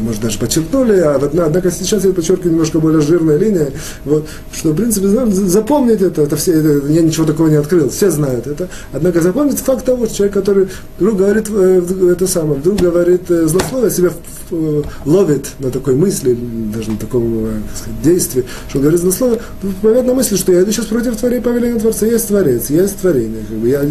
[0.00, 3.70] может, даже подчеркнули, а вот, однако сейчас я подчеркиваю немножко более жирная линия,
[4.04, 8.10] вот, что, в принципе, запомнить это, это все, это, я ничего такого не открыл, все
[8.10, 12.80] знают это, однако запомнить факт того, что человек, который вдруг говорит э, это самое, вдруг
[12.80, 14.10] говорит э, злословие, себя
[14.50, 16.36] э, ловит на такой мысли,
[16.74, 19.40] даже на таком сказать, действии, что он говорит злословие,
[19.82, 23.44] поверит на мысли, что я иду сейчас против творения повеления Творца, есть Творец, есть творение,
[23.48, 23.82] как бы, я,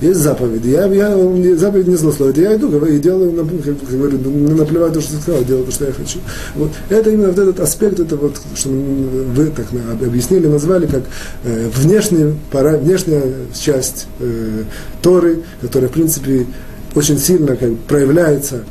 [0.00, 1.16] есть заповедь, я, я,
[1.56, 4.18] заповедь не злословит, я иду и делаю, как, говорю,
[4.54, 6.18] наплевать то, что сказал, делаю то, что я хочу.
[6.54, 6.70] Вот.
[6.88, 9.66] Это именно вот этот аспект, это вот, что вы так
[10.02, 11.02] объяснили, назвали как
[11.44, 13.22] э, внешний, пора, внешняя
[13.58, 14.64] часть э,
[15.02, 16.46] Торы, которая, в принципе,
[16.94, 18.64] очень сильно как, проявляется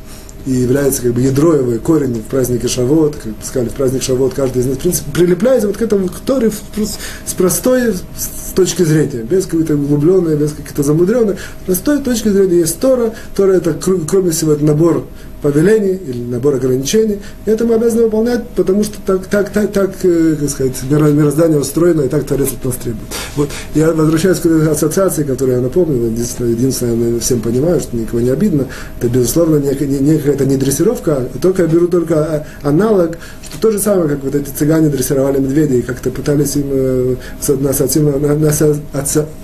[0.45, 4.59] и является как бы ядро корень в празднике Шавот, как сказали, в праздник Шавот каждый
[4.59, 9.45] из нас, в принципе, прилепляется вот к этому, который с простой с точки зрения, без
[9.45, 14.53] какой-то углубленной, без какой-то замудренной, с простой точки зрения есть Тора, Тора это, кроме всего,
[14.53, 15.05] это набор
[15.41, 17.19] повелений или набор ограничений.
[17.45, 22.01] Это мы обязаны выполнять, потому что так, так, так, так э, как сказать, мироздание устроено,
[22.01, 23.07] и так Творец от нас требует.
[23.35, 23.49] Вот.
[23.75, 28.67] Я возвращаюсь к ассоциации, которую я напомнил, единственное, единственное, всем понимаю, что никого не обидно,
[28.99, 33.71] это, безусловно, некая, некая это не дрессировка, а только я беру только аналог, что то
[33.71, 37.15] же самое, как вот эти цыгане дрессировали медведей, и как-то пытались им э,
[37.47, 38.51] на, ассоциативном, на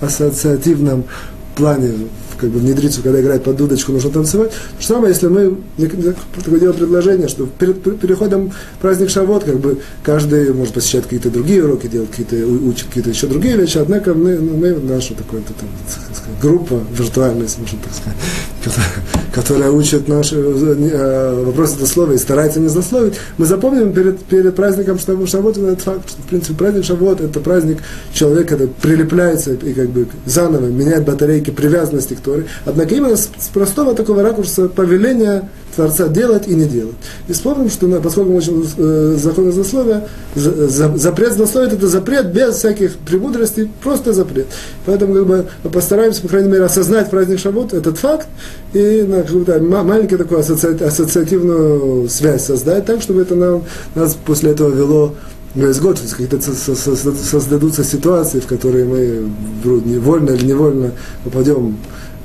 [0.00, 1.04] ассоциативном
[1.56, 1.92] плане
[2.38, 4.50] как бы внедриться, когда играет под дудочку, нужно танцевать.
[4.50, 5.58] То же самое, если мы
[6.44, 11.64] такое дело предложение, что перед переходом праздник Шавот, как бы каждый может посещать какие-то другие
[11.64, 15.42] уроки, делать какие-то, учить какие-то еще другие вещи, однако мы, ну, мы наша такая
[16.40, 18.18] группа виртуальная, если можно так сказать,
[19.34, 24.98] которая, учит наши э, вопросы дословия и старается не злословить, мы запомним перед, перед праздником
[24.98, 27.78] Шавот этот факт, что, в принципе, праздник Шавот– это праздник
[28.12, 32.46] человека, который прилепляется и как бы заново меняет батарейки привязанности к Торе.
[32.64, 36.96] Однако именно с, простого такого ракурса повеления Творца делать и не делать.
[37.28, 42.32] И вспомним, что поскольку мы учим э, закон злословия, за, за, запрет злословия это запрет
[42.32, 44.46] без всяких премудростей, просто запрет.
[44.86, 48.26] Поэтому как бы, постараемся, по крайней мере, осознать праздник Шавот, этот факт,
[48.72, 53.62] и на какую-то маленькую такую ассоци, ассоциативную связь создать, так, чтобы это нам,
[53.94, 55.14] нас после этого вело
[55.54, 59.30] весь год, когда создадутся ситуации, в которые мы
[59.98, 60.92] вольно или невольно
[61.24, 61.78] попадем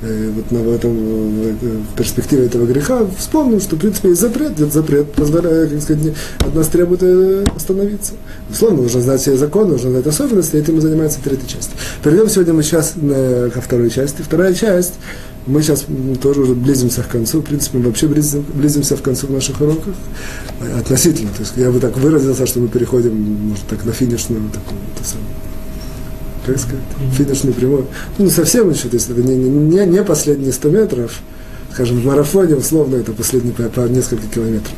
[0.04, 4.72] вот на, в, этом, в перспективе этого греха, вспомним, что, в принципе, есть запрет, этот
[4.72, 8.12] запрет позволяет, как сказать, от нас требует э, остановиться.
[8.48, 11.72] Безусловно, нужно знать все законы, нужно знать особенности, этим мы занимаемся третьей части.
[12.02, 14.22] Перейдем сегодня мы сейчас ко второй части.
[14.22, 14.94] Вторая часть,
[15.46, 15.84] мы сейчас
[16.22, 19.94] тоже уже близимся к концу, в принципе, мы вообще близим, близимся к концу наших уроков,
[20.60, 23.14] э, относительно, то есть я бы так выразился, что мы переходим,
[23.48, 25.28] может, так на финишную такую, самую,
[26.44, 27.84] как сказать, финишный прямой.
[28.18, 31.20] Ну, не совсем еще, то есть это не, не, не последние 100 метров,
[31.74, 34.72] скажем, в марафоне условно это последние по, по несколько километров.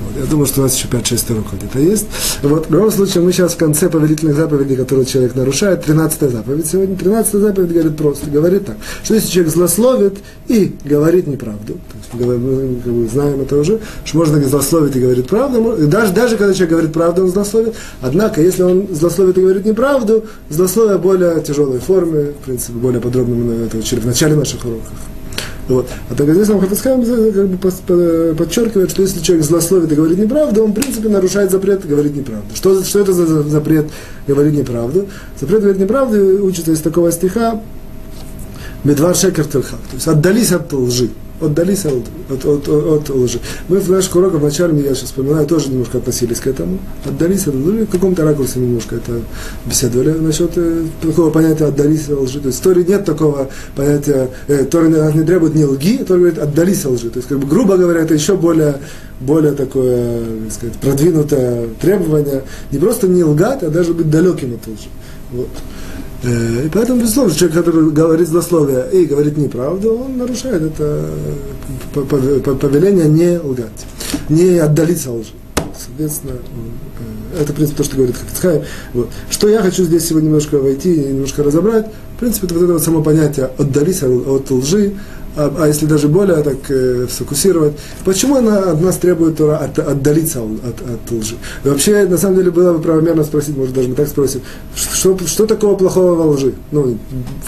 [0.00, 0.24] Вот.
[0.24, 2.06] Я думаю, что у нас еще 5-6 уроков где-то есть.
[2.42, 2.68] Вот.
[2.68, 6.96] В любом случае, мы сейчас в конце повелительных заповедей, которые человек нарушает, 13 заповедь сегодня.
[6.96, 12.30] 13 заповедь говорит просто, говорит так, что если человек злословит и говорит неправду, то есть,
[12.30, 16.70] мы как знаем это уже, что можно злословить и говорить правду, даже, даже когда человек
[16.70, 22.32] говорит правду, он злословит, однако, если он злословит и говорит неправду, злословие более тяжелой форме,
[22.40, 24.92] в принципе, более подробно мы это учили в начале наших уроков.
[25.70, 25.86] Вот.
[26.10, 30.64] А так здесь нам Хафицхайм как бы подчеркивает, что если человек злословит и говорит неправду,
[30.64, 32.48] он, в принципе, нарушает запрет говорить неправду.
[32.54, 33.86] Что, что это за запрет
[34.26, 35.06] говорить неправду?
[35.40, 37.62] Запрет говорить неправду учится из такого стиха
[38.82, 39.44] Медвар Шекер.
[39.44, 43.40] То есть отдались от лжи отдались от, от, от, от лжи.
[43.68, 46.78] Мы в наших уроках вначале, я сейчас вспоминаю, тоже немножко относились к этому.
[47.04, 49.20] Отдались от лжи, в каком-то ракурсе немножко это
[49.66, 52.40] беседовали насчет э, такого понятия отдались от лжи.
[52.40, 56.38] То есть в Торе нет такого понятия, э, Тора не требует не лги, Тора говорит
[56.38, 57.10] отдались от лжи.
[57.10, 58.76] То есть, как бы, грубо говоря, это еще более,
[59.20, 62.42] более такое, так сказать, продвинутое требование.
[62.70, 64.88] Не просто не лгать, а даже быть далеким от лжи.
[65.32, 65.48] Вот.
[66.22, 71.08] Э, и поэтому, безусловно, человек, который говорит злословие и говорит неправду, он нарушает это
[71.94, 73.86] повеление не лгать,
[74.28, 75.32] не отдалиться лжи.
[75.78, 78.64] Соответственно, э, это, в принципе, то, что говорит Хафицхай.
[78.92, 79.08] Вот.
[79.30, 81.86] Что я хочу здесь сегодня немножко войти, немножко разобрать.
[82.16, 84.92] В принципе, это вот это вот само понятие «отдались от лжи»,
[85.36, 89.78] а, а если даже более так э, сфокусировать, почему она от нас требует Тора от,
[89.78, 91.36] отдалиться от, от лжи?
[91.62, 94.40] вообще, на самом деле, было бы правомерно спросить, может, даже мы так спросим,
[94.74, 96.54] что, что такого плохого во лжи?
[96.72, 96.98] Ну,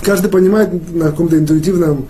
[0.03, 2.07] каждый понимает на каком-то интуитивном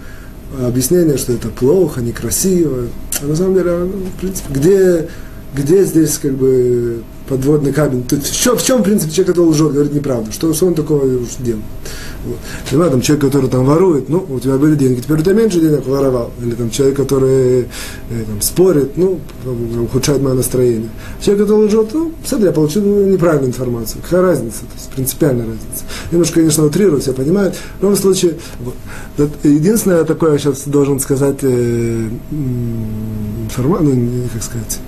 [0.61, 2.89] объяснении, что это плохо, некрасиво.
[3.23, 5.09] А на самом деле, ну, в принципе, где,
[5.57, 8.05] где здесь как бы подводный камень?
[8.05, 10.33] Тут, чем, в чем, в принципе, человек, который лжет, говорит неправду?
[10.33, 11.07] Что, что он такого
[11.39, 11.65] делает?
[12.25, 12.37] Вот.
[12.71, 15.61] Понимаю, там человек, который там ворует, ну, у тебя были деньги, теперь у тебя меньше
[15.61, 16.31] денег воровал.
[16.41, 17.65] Или там человек, который э,
[18.27, 20.89] там, спорит, ну, там, ухудшает мое настроение.
[21.21, 24.03] Человек, который лжет, ну, смотри, я получил неправильную информацию.
[24.03, 24.61] Какая разница?
[24.61, 25.85] То есть принципиальная разница.
[26.13, 27.57] Немножко, конечно, утрирую, все понимают.
[27.79, 29.31] В любом случае, вот.
[29.43, 34.79] единственное такое я сейчас должен сказать, э, информацию, ну, как сказать,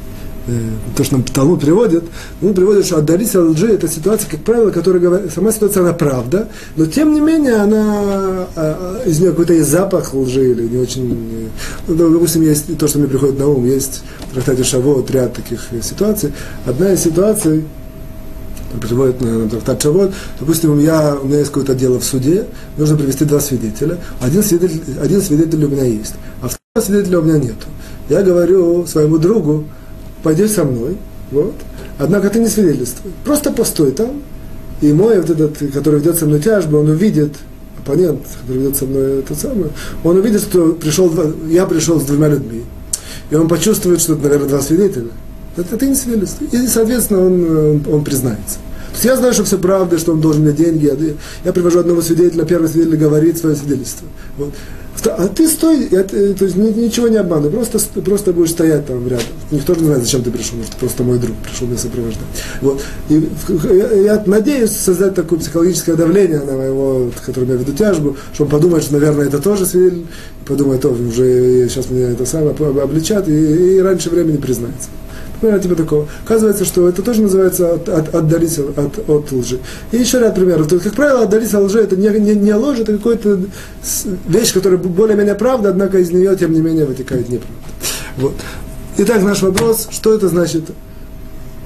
[0.97, 2.05] то, что нам Талмуд приводит,
[2.43, 5.93] он приводит, что отдалиться от лжи– это ситуация, как правило, которая говорит, сама ситуация, она
[5.95, 10.77] правда, но тем не менее, она, а, из нее какой-то есть запах лжи или не
[10.77, 11.49] очень, э,
[11.89, 15.61] ну, допустим, есть то, что мне приходит на ум, есть в трактате Шавот ряд таких
[15.73, 16.33] э, ситуаций.
[16.67, 17.65] Одна из ситуаций,
[18.81, 22.45] приводит на трактат Шавот, допустим, я, у меня есть какое-то дело в суде,
[22.77, 27.23] нужно привести два свидетеля, один свидетель, один свидетель у меня есть, а второго свидетеля у
[27.23, 27.57] меня нет.
[28.11, 29.65] Я говорю своему другу,
[30.25, 30.97] пойдешь со мной,
[31.31, 31.55] вот,
[31.99, 34.23] однако ты не свидетельствуй, просто постой там,
[34.81, 37.35] и мой вот этот, который ведет со мной тяжбу, он увидит,
[37.79, 39.69] оппонент, который ведет со мной это самое,
[40.03, 41.13] он увидит, что пришел,
[41.49, 42.65] я пришел с двумя людьми,
[43.31, 45.11] и он почувствует, что это, наверное, два свидетеля.
[45.57, 46.49] Это ты не свидетельствуй.
[46.51, 48.57] И, соответственно, он, он, он признается.
[48.89, 51.17] То есть я знаю, что все правда, что он должен мне деньги.
[51.45, 54.07] Я привожу одного свидетеля, первый свидетель говорит свое свидетельство.
[54.37, 54.53] Вот.
[55.05, 59.27] А ты стой, это, то есть ничего не обманывай, просто, просто будешь стоять там рядом.
[59.51, 62.23] Никто не знает, зачем ты пришел, может, просто мой друг пришел меня сопровождать.
[62.63, 62.81] Вот.
[63.11, 63.29] И
[64.05, 68.85] я, надеюсь создать такое психологическое давление на моего, которому я веду тяжбу, что он подумает,
[68.85, 70.07] что, наверное, это тоже свидетель,
[70.47, 74.89] подумает, о, уже сейчас меня это самое обличат, и, и раньше времени признается
[75.53, 76.09] ну, типа такого.
[76.25, 79.59] Оказывается, что это тоже называется от, от, отдалиться от, от лжи.
[79.93, 80.69] И еще ряд примеров.
[80.69, 83.41] То есть, как правило, отдалиться от лжи это не, не, не ложь, это какая-то
[84.29, 87.57] вещь, которая более-менее правда, однако из нее, тем не менее, вытекает неправда.
[88.17, 88.35] Вот.
[88.97, 90.65] Итак, наш вопрос, что это значит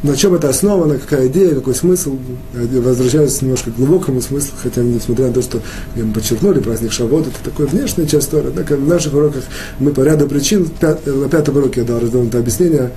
[0.02, 2.16] на чем это основано, какая идея, какой смысл.
[2.52, 5.60] Возвращаюсь немножко к глубокому смыслу, хотя несмотря на то, что
[5.96, 8.48] мы подчеркнули праздник Шавот, это такая внешняя часть Тора.
[8.48, 9.44] Однако в наших уроках
[9.78, 12.92] мы по ряду причин, на пятом уроке я дал развернутое объяснение,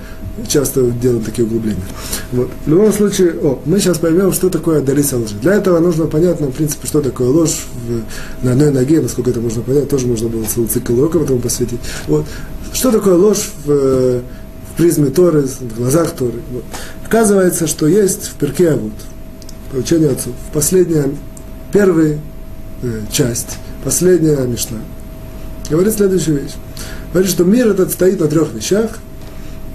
[0.48, 1.82] часто делаем такие углубления.
[2.32, 2.48] Вот.
[2.64, 5.34] В любом случае, о, мы сейчас поймем, что такое отдалиться лжи.
[5.42, 9.40] Для этого нужно понять, в принципе, что такое ложь в, на одной ноге, насколько это
[9.40, 11.80] можно понять, тоже можно было целый цикл уроков этому посвятить.
[12.06, 12.24] Вот.
[12.72, 14.22] Что такое ложь в
[14.72, 16.40] в призме Торы, в глазах Торы.
[16.50, 16.64] Вот.
[17.04, 18.92] Оказывается, что есть в перке Авод,
[19.70, 21.10] по учению отцов, последняя,
[21.72, 22.18] первая
[22.82, 24.78] э, часть, последняя Мишна,
[25.70, 26.52] говорит следующую вещь.
[27.12, 28.98] Говорит, что мир этот стоит на трех вещах,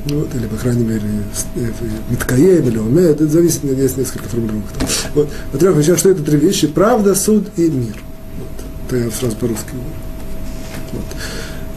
[0.05, 1.03] вот, или, по крайней мере,
[1.55, 1.69] э,
[2.09, 4.65] Миткаем или Омед, это зависит, есть несколько формулировок.
[5.13, 6.67] Вот, на трех вещах, что это три вещи?
[6.67, 7.95] Правда, суд и мир.
[8.39, 9.71] Вот, это я сразу по-русски.
[10.93, 11.03] Вот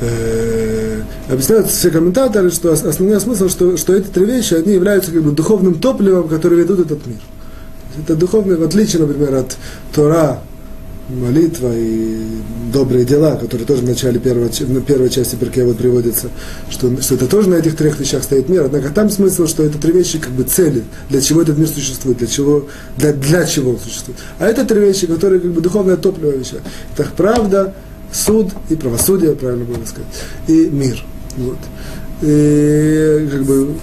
[0.00, 5.22] э, объясняют все комментаторы, что основной смысл, что, что эти три вещи, они являются как
[5.22, 7.18] бы духовным топливом, которое ведут этот мир.
[7.98, 9.56] Это духовное, в отличие, например, от
[9.92, 10.40] Тора,
[11.10, 12.18] молитва и
[12.72, 14.48] добрые дела, которые тоже в начале первой,
[14.86, 16.28] первой части Перке вот приводятся,
[16.70, 18.64] что, что это тоже на этих трех вещах стоит мир.
[18.64, 22.18] Однако там смысл, что это три вещи как бы цели, для чего этот мир существует,
[22.18, 24.18] для чего, для, для чего он существует.
[24.38, 26.56] А это три вещи, которые как бы духовное топливо вещи.
[26.96, 27.74] Это правда,
[28.12, 30.08] суд и правосудие, правильно было сказать,
[30.46, 31.02] и мир.
[31.36, 31.58] Вот.
[32.22, 33.74] И как бы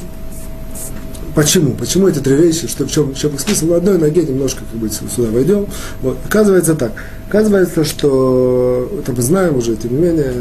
[1.38, 1.76] Почему?
[1.76, 2.68] Почему эти три вещи?
[2.68, 3.68] Что, в, чем, в чем их смысл?
[3.68, 5.68] На одной ноге немножко как бы, сюда войдем.
[6.02, 6.18] Вот.
[6.26, 6.94] Оказывается так.
[7.30, 10.34] Оказывается, что это мы знаем уже, тем не менее,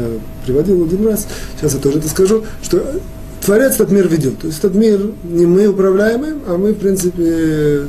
[0.43, 2.99] приводил один раз, сейчас я тоже это скажу, что
[3.45, 4.39] Творец этот мир ведет.
[4.39, 7.83] То есть этот мир не мы управляем а мы, в принципе,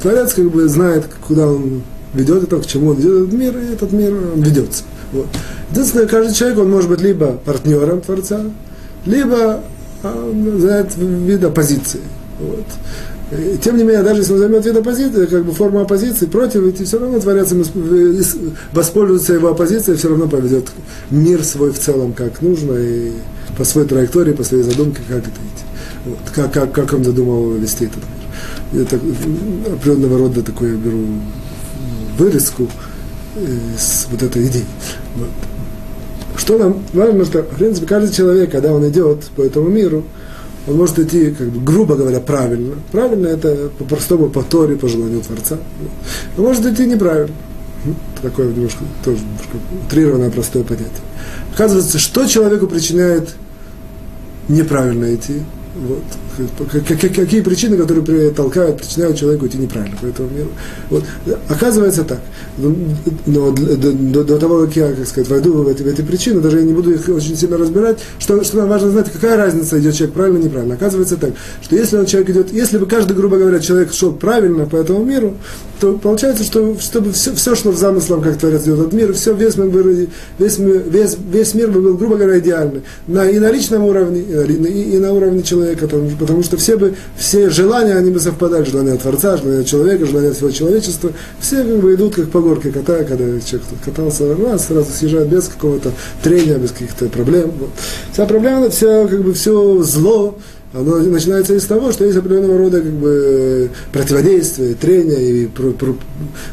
[0.00, 1.82] Творец как бы знает, куда он
[2.14, 4.84] ведет это, к чему он ведет этот мир, и этот мир ведется.
[5.12, 5.26] Вот.
[5.70, 8.40] Единственное, каждый человек, он может быть либо партнером Творца,
[9.06, 9.60] либо
[10.02, 12.00] а, занять вид оппозиции.
[12.40, 12.66] Вот.
[13.38, 16.62] И, тем не менее, даже если он займет вид оппозиции, как бы форма оппозиции против,
[16.62, 17.52] ведь все равно Творец
[18.72, 20.68] воспользуется его оппозицией, все равно поведет
[21.10, 23.12] мир свой в целом как нужно, и
[23.56, 25.64] по своей траектории, по своей задумке, как это идти.
[26.06, 26.18] Вот.
[26.34, 28.02] Как, как, как он задумал вести этот
[28.72, 28.82] мир.
[28.82, 31.06] Это определенного рода такое я беру
[32.20, 32.68] вырезку
[33.36, 34.64] из вот этой идеи.
[35.16, 35.28] Вот.
[36.36, 40.04] Что нам важно, что, в принципе, каждый человек, когда он идет по этому миру,
[40.66, 42.74] он может идти, как бы, грубо говоря, правильно.
[42.92, 45.58] Правильно это по-простому, по Торе, по желанию Творца.
[46.36, 47.34] Он может идти неправильно.
[48.20, 49.56] Такое немножко, тоже немножко
[49.86, 50.90] утрированное простое понятие.
[51.54, 53.30] Оказывается, что человеку причиняет
[54.48, 55.42] неправильно идти?
[55.74, 56.02] Вот.
[56.84, 60.48] Какие причины, которые толкают, причиняют человеку идти неправильно по этому миру.
[60.88, 61.04] Вот.
[61.48, 62.20] Оказывается так.
[62.58, 62.74] Но
[63.52, 66.58] до, до, до того, как я, как сказать, войду в эти, в эти причины, даже
[66.58, 69.94] я не буду их очень сильно разбирать, что, что нам важно знать, какая разница, идет
[69.94, 70.74] человек правильно или неправильно.
[70.74, 71.30] Оказывается так,
[71.62, 75.04] что если он человек идет, если бы каждый, грубо говоря, человек шел правильно по этому
[75.04, 75.36] миру,
[75.78, 79.34] то получается, что чтобы все, все шло в замыслом, как Творец делает этот мир, все,
[79.34, 79.86] весь, мир,
[80.38, 82.82] весь, весь, весь мир был, грубо говоря, идеальный.
[83.06, 85.59] На, и на личном уровне, и, и на уровне человека,
[86.18, 90.50] потому что все бы, все желания, они бы совпадали, желания Творца, желания человека, желания всего
[90.50, 95.28] человечества, все как бы идут как по горке кота, когда человек катался, ну, сразу съезжает
[95.28, 95.92] без какого-то
[96.22, 97.52] трения, без каких-то проблем.
[97.58, 97.70] Вот.
[98.12, 100.38] Вся проблема, все, как бы, все зло,
[100.72, 105.96] оно начинается из того, что есть определенного рода как бы, противодействие, трение и про, про,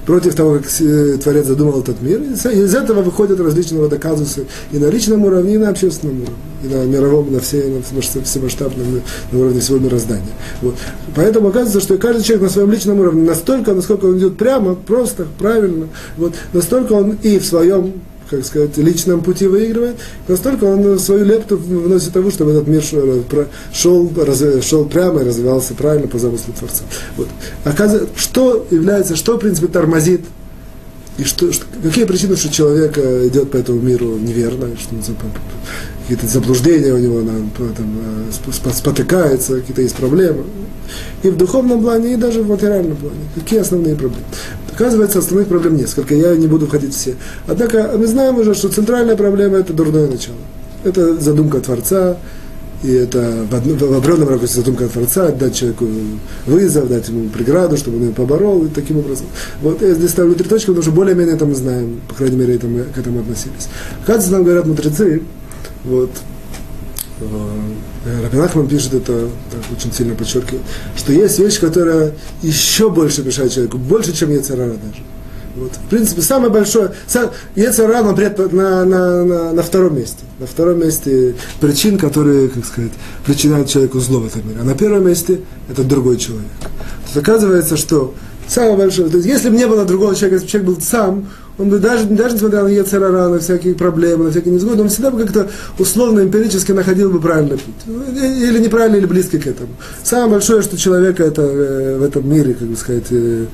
[0.08, 2.22] против того, как Творец задумал этот мир.
[2.22, 6.36] И из этого выходят различного рода казусы и на личном уровне, и на общественном уровне,
[6.64, 9.02] и на мировом, на, всей, на всемасштабном
[9.32, 10.24] на уровне всего мироздания.
[10.62, 10.74] Вот.
[11.16, 15.28] Поэтому оказывается, что каждый человек на своем личном уровне настолько, насколько он идет прямо, просто,
[15.38, 17.94] правильно, вот, настолько он и в своем
[18.30, 19.98] как сказать, личном пути выигрывает,
[20.28, 23.24] настолько он свою лепту вносит того, чтобы этот мир шел,
[23.74, 24.12] шел,
[24.62, 26.84] шел прямо и развивался правильно по замыслу Творца.
[27.16, 27.28] Вот.
[27.64, 30.22] Оказывается, что является, что, в принципе, тормозит
[31.18, 34.96] и что, что, какие причины, что человек э, идет по этому миру неверно, что
[36.02, 38.00] какие-то заблуждения у него, там,
[38.32, 40.44] э, спотыкается, какие-то есть проблемы.
[41.24, 43.20] И в духовном плане, и даже в материальном плане.
[43.36, 44.24] Какие основные проблемы?
[44.74, 47.16] Оказывается, основных проблем несколько, я не буду входить все.
[47.48, 50.38] Однако мы знаем уже, что центральная проблема– это дурное начало.
[50.84, 52.18] Это задумка Творца,
[52.84, 55.88] и это в, одну, в определенном ракурсе задумка Творца, дать человеку
[56.46, 59.26] вызов, дать ему преграду, чтобы он ее поборол, и таким образом.
[59.62, 62.56] Вот я здесь ставлю три точки, потому что более-менее это мы знаем, по крайней мере,
[62.56, 63.68] это мы к этому относились.
[64.04, 65.24] Оказывается, нам говорят мудрецы,
[65.86, 66.12] вот,
[68.24, 70.64] Рабинахман пишет это, так, очень сильно подчеркивает,
[70.96, 75.04] что есть вещь, которая еще больше мешает человеку, больше, чем Яцерара даже.
[75.58, 75.72] Вот.
[75.74, 76.94] В принципе, самое большое,
[77.56, 80.20] Ецера на, на, на, на, на втором месте.
[80.40, 82.92] На втором месте причин, которые, как сказать,
[83.26, 84.60] причиняют человеку зло в этом мире.
[84.62, 86.46] А на первом месте это другой человек.
[87.06, 88.14] Есть оказывается, что
[88.48, 91.28] самое большое, то есть если бы не было другого человека, если бы человек был сам,
[91.58, 95.24] он даже, даже несмотря на Ецерара, на всякие проблемы, на всякие несгоды, он всегда бы
[95.24, 95.50] как-то
[95.80, 97.96] условно, эмпирически находил бы правильный путь.
[98.16, 99.70] Или неправильный, или близкий к этому.
[100.04, 103.46] Самое большое, что человека это э, в этом мире, как бы сказать, э,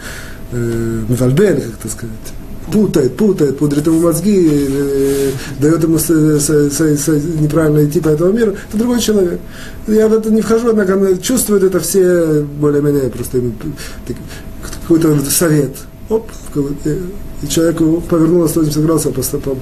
[0.51, 2.33] э, как это сказать,
[2.71, 7.07] путает, путает, пудрит ему мозги, э, дает ему с, с, с,
[7.39, 9.39] неправильно идти по этому миру, это другой человек.
[9.87, 13.41] Я в это не вхожу, однако чувствуют это все более-менее просто
[14.81, 15.71] какой-то совет.
[16.09, 16.29] Оп,
[17.43, 17.77] и человек
[18.09, 19.15] повернулся 180 градусов,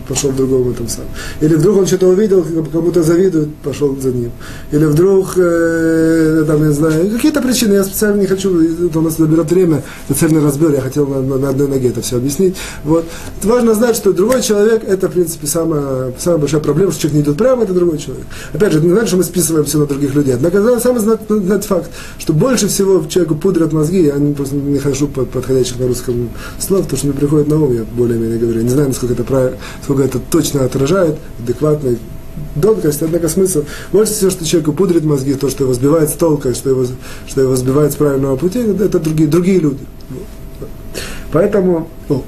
[0.08, 1.10] пошел в другом этом самом.
[1.42, 4.32] Или вдруг он что-то увидел, кому-то завидует, пошел за ним.
[4.72, 9.18] Или вдруг, э, там, не знаю, какие-то причины, я специально не хочу, это у нас
[9.18, 12.56] заберет время, это цельный разбор, я хотел на, на одной ноге это все объяснить.
[12.84, 13.06] Вот.
[13.40, 17.18] Это важно знать, что другой человек, это, в принципе, самая, самая большая проблема, что человек
[17.18, 18.26] не идет прямо, это другой человек.
[18.54, 20.36] Опять же, не значит, что мы списываем все на других людей.
[20.36, 25.08] Однако самый знать, знать факт, что больше всего человеку пудрят мозги, я просто не хожу
[25.08, 26.30] под подходящих на русском
[26.60, 28.62] слов, потому что мне приходит на ум, я более-менее говорю.
[28.62, 31.96] Не знаю, насколько это, правильно, насколько это точно отражает, адекватно,
[32.62, 33.64] тонкость, однако смысл.
[33.92, 36.86] Больше всего, что человеку пудрит мозги, то, что его сбивает с толка, что его,
[37.28, 39.86] что его сбивает с правильного пути, это другие, другие люди.
[41.32, 42.24] Поэтому, о,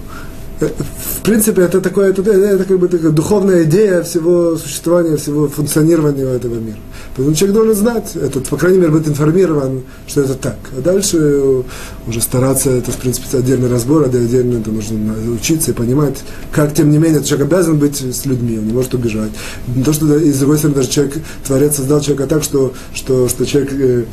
[0.69, 6.23] в принципе, это такое, это, это как бы такая духовная идея всего существования, всего функционирования
[6.23, 6.77] этого мира.
[7.15, 10.57] Поэтому человек должен знать, этот, по крайней мере, быть информирован, что это так.
[10.77, 11.63] А дальше
[12.07, 16.91] уже стараться, это, в принципе, отдельный разбор, отдельно это нужно учиться и понимать, как, тем
[16.91, 19.31] не менее, человек обязан быть с людьми, он не может убежать.
[19.75, 23.27] Не то, что, и с другой стороны, даже человек, Творец создал человека так, что, что,
[23.27, 24.03] что человек, э,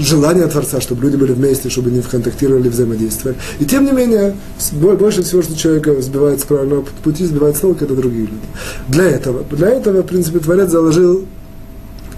[0.00, 3.36] желание Творца, чтобы люди были вместе, чтобы они контактировали, взаимодействовали.
[3.58, 4.36] И тем не менее,
[4.72, 8.46] больше всего, что человека сбивает с правильного пути, сбивает с толка, это другие люди.
[8.88, 11.26] Для этого, для этого, в принципе, Творец заложил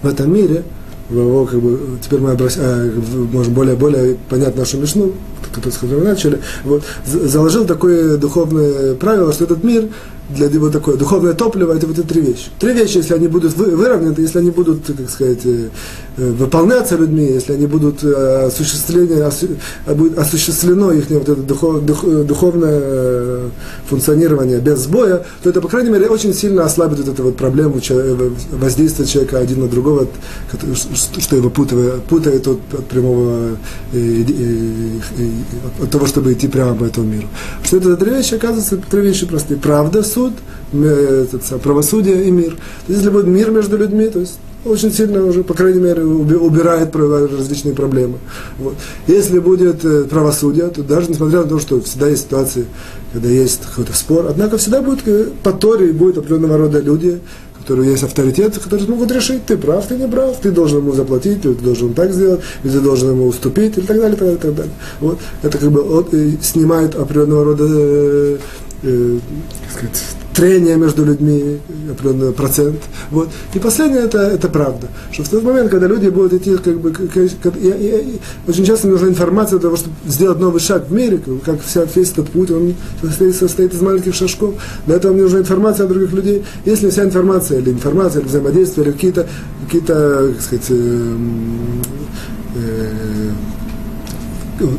[0.02, 0.62] в этом мире
[1.10, 2.54] его, как бы, теперь мы обращ...
[2.58, 2.90] а,
[3.32, 5.12] можем более, более понять нашу мишну,
[5.54, 9.88] с которой мы начали, вот, заложил такое духовное правило, что этот мир
[10.28, 12.46] для него такое духовное топливо, это вот эти три вещи.
[12.58, 15.68] Три вещи, если они будут выровнены, если они будут, так сказать, э,
[16.16, 19.30] э, выполняться людьми, если они будут э, осуществление,
[19.94, 23.50] будет осуществлено их вот это духов, дух, духовное
[23.88, 27.80] функционирование без сбоя, то это, по крайней мере, очень сильно ослабит вот эту вот проблему
[28.50, 30.08] воздействия человека один на другого,
[30.96, 33.56] что его путает, путает от, от прямого,
[35.82, 37.28] от того, чтобы идти прямо по этому миру.
[37.62, 39.58] Что это три вещи, оказывается, три вещи простые.
[39.58, 40.32] Правда, суд,
[40.72, 42.50] этот, правосудие и мир.
[42.52, 46.04] То есть, если будет мир между людьми, то есть очень сильно уже, по крайней мере,
[46.04, 48.18] убирает различные проблемы.
[48.58, 48.74] Вот.
[49.06, 52.66] Если будет э, правосудие, то даже несмотря на то, что всегда есть ситуации,
[53.12, 57.20] когда есть какой-то спор, однако всегда будет э, по Торе, будет определенного рода люди,
[57.66, 61.42] которые есть авторитет, которые смогут решить, ты прав, ты не прав, ты должен ему заплатить,
[61.42, 64.36] ты должен так сделать, или ты должен ему уступить, и так далее, и так далее,
[64.36, 64.72] и так далее.
[65.00, 65.18] Вот.
[65.42, 66.14] Это как бы от,
[66.44, 68.38] снимает определенного рода э,
[68.84, 69.18] э,
[69.72, 70.04] сказать,
[70.36, 71.58] трение между людьми,
[71.90, 72.82] определенный процент.
[73.10, 73.30] Вот.
[73.54, 74.88] И последнее это, это правда.
[75.10, 78.00] Что в тот момент, когда люди будут идти, как бы, как, я, я,
[78.46, 82.12] очень часто нужна информация для того, чтобы сделать новый шаг в мире, как вся, весь
[82.12, 84.54] этот путь, он состоит, состоит из маленьких шажков.
[84.84, 86.44] Для этого мне нужна информация от других людей.
[86.66, 89.26] Если вся информация, или информация, или взаимодействие, или какие-то,
[89.64, 91.16] какие-то, как сказать, э,
[92.56, 93.30] э,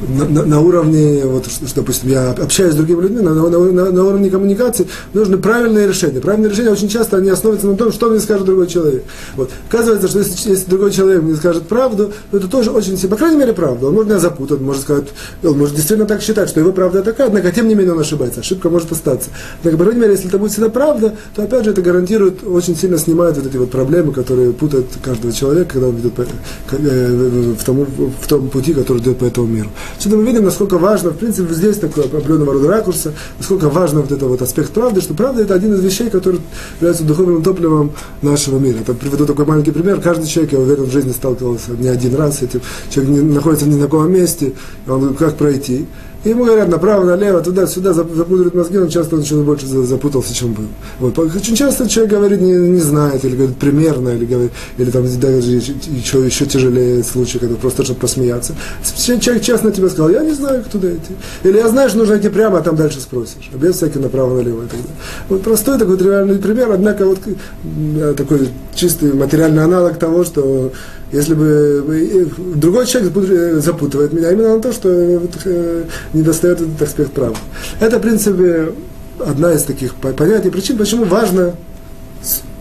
[0.10, 3.92] на, на, на уровне, вот, что, допустим, я общаюсь с другими людьми, на, на, на,
[3.92, 6.20] на уровне коммуникации нужны правильные решения.
[6.20, 9.04] Правильные решения очень часто они основываются на том, что мне скажет другой человек.
[9.36, 9.50] Вот.
[9.70, 13.18] Оказывается, что если, если другой человек мне скажет правду, то это тоже очень сильно, по
[13.18, 13.88] крайней мере, правда.
[13.88, 15.08] Он может меня запутать, может сказать,
[15.44, 18.42] он может действительно так считать, что его правда такая, однако тем не менее он ошибается.
[18.42, 19.30] Ошибка может остаться.
[19.60, 22.76] Однако, по крайней мере, если это будет всегда правда, то опять же это гарантирует, очень
[22.76, 26.26] сильно снимает вот эти вот проблемы, которые путают каждого человека, когда он идет по,
[26.72, 29.70] э, в, тому, в том пути, который идет по этому миру.
[29.98, 34.12] Отсюда мы видим, насколько важно, в принципе, здесь такое определенного рода ракурса, насколько важно вот
[34.12, 36.42] это вот аспект правды, что правда это один из вещей, который
[36.80, 38.78] является духовным топливом нашего мира.
[38.80, 40.02] Это приведу такой маленький пример.
[40.02, 42.62] Каждый человек, я уверен, в жизни сталкивался не один раз с этим.
[42.90, 44.54] Человек не, находится в незнакомом месте,
[44.88, 45.86] он как пройти.
[46.30, 50.66] Ему говорят направо, налево, туда-сюда, запутывают мозги, он часто начинает больше запутался, чем был.
[51.00, 51.18] Вот.
[51.18, 55.52] Очень часто человек говорит, не, не знает, или говорит примерно, или, говорит, или там даже
[55.52, 58.56] еще, еще тяжелее случай, когда просто чтобы посмеяться.
[59.22, 61.16] Человек честно тебе сказал, я не знаю, куда идти.
[61.44, 63.50] Или я знаю, что нужно идти прямо, а там дальше спросишь.
[63.54, 64.96] А без всяких направо-налево и так далее.
[65.30, 67.20] Вот простой такой тривиальный пример, однако вот
[68.18, 70.72] такой чистый материальный аналог того, что
[71.12, 75.84] если бы другой человек запутывает меня именно на то, что э,
[76.14, 77.36] не достает этот аспект права.
[77.80, 78.74] Это, в принципе,
[79.20, 81.56] одна из таких понятий, причин, почему важно,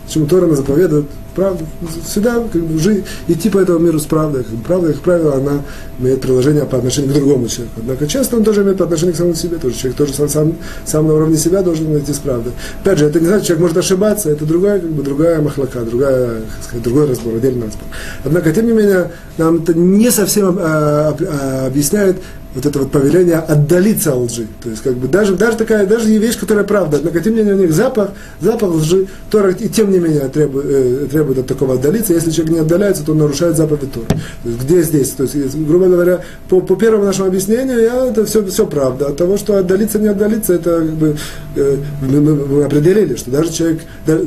[0.07, 1.07] почему Тора заповедует
[1.37, 1.64] правду.
[2.05, 4.45] Всегда как бы, жить, идти по этому миру с правдой.
[4.66, 5.62] Правда, как правило, она
[6.01, 7.80] имеет приложение по отношению к другому человеку.
[7.80, 9.59] Однако часто он тоже имеет по отношению к самому себе.
[9.59, 12.53] Тоже человек тоже сам, сам, сам на уровне себя должен идти с правдой.
[12.82, 16.41] Опять же, это не значит, человек может ошибаться, это другая, как бы, другая махлака, другая,
[16.62, 17.89] сказать, другой разбор, отдельный разбор.
[18.24, 22.16] Однако, тем не менее, нам это не совсем а, а, объясняет
[22.57, 24.47] вот это вот повеление отдалиться от лжи.
[24.62, 27.55] То есть, как бы, даже, даже такая, даже вещь, которая правда, однако, тем не менее,
[27.55, 28.11] у них запах,
[28.41, 32.14] запах лжи, Тора, и тем не менее, требует, э, требует от такого отдалиться.
[32.14, 34.06] Если человек не отдаляется, то он нарушает заповедь Тора.
[34.06, 35.10] То есть, где здесь?
[35.10, 39.08] То есть, грубо говоря, по, по первому нашему объяснению, я, это все, все правда.
[39.08, 41.16] От того, что отдалиться, не отдалиться, это как бы,
[41.56, 44.18] э, мы, мы, определили, что даже человек, да,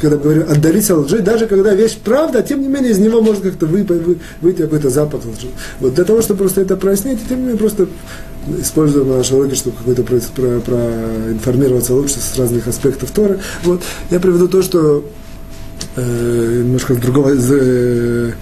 [0.00, 3.20] когда мы говорим отдалиться от лжи, даже когда вещь правда, тем не менее, из него
[3.20, 5.48] может как-то вы, вы, выйти какой-то запах лжи.
[5.80, 7.86] Вот для того, чтобы просто это прояснить, тем не менее, просто
[8.58, 13.38] используем наши уроки, чтобы какой-то про, про, проинформироваться лучше с разных аспектов Торы.
[13.64, 13.82] Вот.
[14.10, 15.04] Я приведу то, что
[15.96, 18.32] э, немножко с другого, с, э,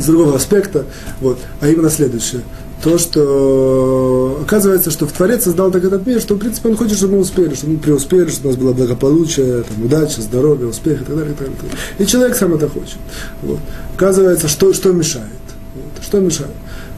[0.00, 0.84] с другого аспекта,
[1.20, 2.42] вот, а именно следующее.
[2.82, 6.96] То, что оказывается, что в Творец создал так этот мир, что, в принципе, он хочет,
[6.96, 11.02] чтобы мы успели, чтобы мы преуспели, чтобы у нас было благополучие, там, удача, здоровье, успех
[11.02, 11.76] и так далее, и так далее.
[11.98, 12.96] И человек сам это хочет.
[13.42, 13.58] Вот.
[13.96, 15.26] Оказывается, что, что мешает?
[15.74, 16.04] Вот.
[16.04, 16.52] Что мешает?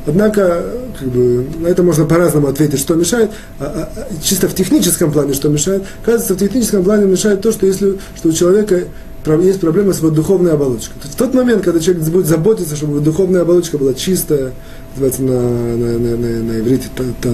[0.07, 0.65] Однако,
[0.99, 3.31] как бы, на это можно по-разному ответить, что мешает.
[3.61, 5.85] А, а, а, чисто в техническом плане, что мешает.
[6.05, 8.85] Кажется, в техническом плане мешает то, что, если, что у человека
[9.25, 11.01] есть проблема с его духовной оболочкой.
[11.01, 14.53] То есть в тот момент, когда человек будет заботиться, чтобы его духовная оболочка была чистая,
[14.95, 15.41] называется на,
[15.77, 16.89] на, на, на, на иврите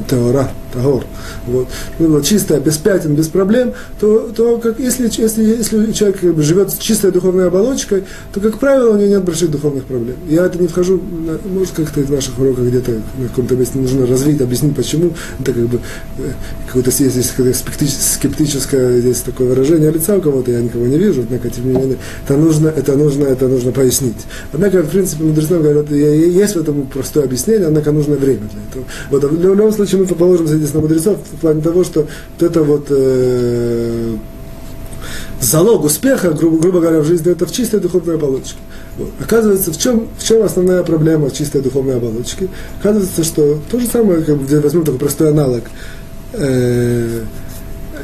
[0.09, 1.05] теора, тагор,
[1.47, 6.35] вот, было чистое, без пятен, без проблем, то, то как, если, если, если человек как
[6.35, 10.17] бы, живет с чистой духовной оболочкой, то, как правило, у него нет больших духовных проблем.
[10.29, 11.01] Я это не вхожу,
[11.45, 15.13] может, как-то в наших уроках где-то на каком-то месте нужно развить, объяснить, почему.
[15.41, 15.81] Это как бы
[16.19, 16.33] э,
[16.67, 21.51] какое-то есть, есть скептическое здесь такое выражение лица у кого-то, я никого не вижу, однако,
[21.51, 24.27] тем не менее, это нужно, это нужно, это нужно пояснить.
[24.53, 28.84] Однако, в принципе, мудрецы говорят, есть в этом простое объяснение, однако нужно время для этого.
[29.11, 32.62] Вот, в любом случае мы положим здесь на мудрецов в плане того, что вот это
[32.62, 34.16] вот э,
[35.40, 38.59] залог успеха, грубо, грубо говоря, в жизни, это в чистой духовной оболочке.
[38.96, 39.11] Вот.
[39.20, 42.49] Оказывается, в чем, в чем основная проблема чистой духовной оболочки?
[42.80, 45.64] Оказывается, что то же самое, как бы, возьмем такой простой аналог,
[46.32, 47.22] э,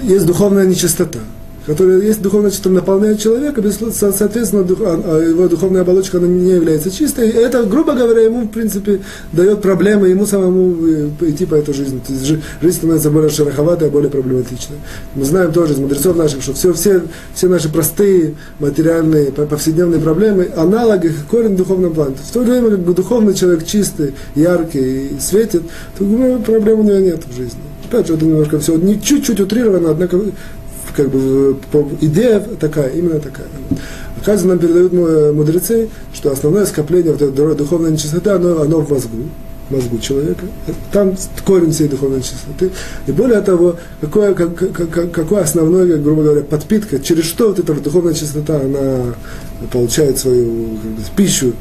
[0.02, 1.20] есть духовная нечистота
[1.66, 3.62] которая есть духовное чувство, наполняет человека,
[3.92, 7.30] соответственно, а, а его духовная оболочка она не является чистой.
[7.30, 9.00] И это, грубо говоря, ему, в принципе,
[9.32, 12.00] дает проблемы ему самому э, идти по этой жизни.
[12.06, 14.76] То есть жизнь становится более шероховатой, более проблематичной.
[15.14, 17.02] Мы знаем тоже из мудрецов наших, что все, все,
[17.34, 22.16] все наши простые материальные, повседневные проблемы, аналоги, корень в духовном плане.
[22.22, 25.62] В то время, как бы духовный человек чистый, яркий и светит,
[25.98, 26.04] то
[26.44, 27.60] проблем у него нет в жизни.
[27.88, 30.18] Опять же, это немножко все чуть-чуть утрировано, однако
[30.96, 31.56] как бы
[32.00, 33.46] идея такая, именно такая.
[34.20, 34.92] Оказывается, нам передают
[35.34, 39.24] мудрецы, что основное скопление вот этой духовной нечистоты, оно, оно в мозгу,
[39.70, 40.46] мозгу человека.
[40.92, 41.14] Там
[41.44, 42.70] корень всей духовной чистоты.
[43.06, 47.74] И более того, какое, как, как, какое основное, грубо говоря, подпитка, через что вот эта
[47.74, 49.14] духовная чистота, она
[49.72, 51.52] получает свою как бы, пищу,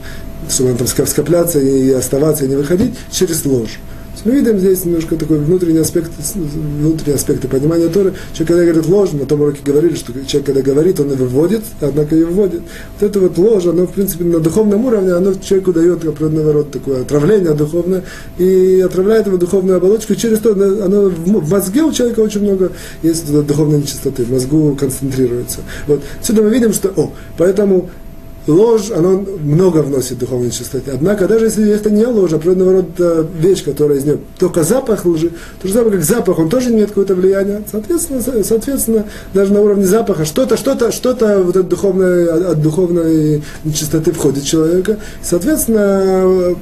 [0.49, 3.79] чтобы она там скопляться и оставаться, и не выходить, через ложь.
[4.25, 8.13] Мы видим здесь немножко такой внутренний аспект, внутренний аспект понимания Торы.
[8.33, 11.61] Человек, когда говорит ложь, на том уроке говорили, что человек, когда говорит, он и выводит,
[11.81, 12.61] однако и выводит.
[12.99, 16.69] Вот это вот ложь, оно, в принципе, на духовном уровне, оно человеку дает определенного рода
[16.71, 18.03] такое отравление духовное,
[18.37, 22.71] и отравляет его духовную оболочку, через то, оно в мозге у человека очень много
[23.01, 25.59] есть духовной нечистоты, в мозгу концентрируется.
[25.87, 26.01] Вот.
[26.21, 27.89] Сюда мы видим, что, о, поэтому
[28.47, 30.91] ложь, она много вносит духовной чистоты.
[30.91, 35.05] Однако, даже если это не ложь, а определенного рода вещь, которая из нее только запах
[35.05, 35.31] лжи,
[35.61, 37.63] то же самое, как запах, он тоже имеет какое-то влияние.
[37.71, 44.11] Соответственно, соответственно, даже на уровне запаха что-то, что-то, что-то вот от духовной, от духовной нечистоты
[44.11, 44.97] входит в человека.
[45.21, 46.55] Соответственно,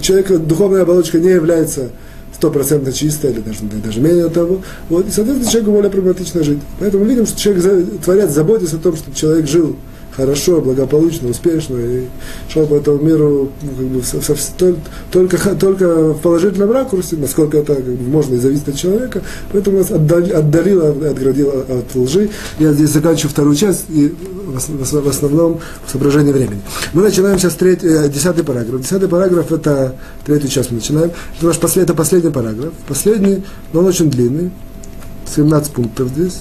[0.00, 1.90] человека духовная оболочка не является
[2.34, 4.60] стопроцентно чистая, или даже, даже менее того.
[4.88, 6.60] Вот, и, соответственно, человеку более проблематично жить.
[6.78, 7.64] Поэтому мы видим, что человек,
[8.04, 9.76] творец заботится о том, чтобы человек жил
[10.18, 12.06] хорошо, благополучно, успешно и
[12.52, 14.74] шел по этому миру ну, как бы, со, со,
[15.12, 19.78] только, только в положительном ракурсе, насколько это как бы, можно и зависит от человека, поэтому
[19.78, 22.30] нас отдали, отдалило, отградило от лжи.
[22.58, 26.62] Я здесь заканчиваю вторую часть и в, в, в основном соображение времени.
[26.94, 28.80] Мы начинаем сейчас третий, э, десятый параграф.
[28.80, 29.94] Десятый параграф это
[30.26, 31.12] третью часть мы начинаем.
[31.36, 32.72] Это наш послед, это последний параграф.
[32.88, 34.50] Последний, но он очень длинный.
[35.32, 36.40] 17 пунктов здесь.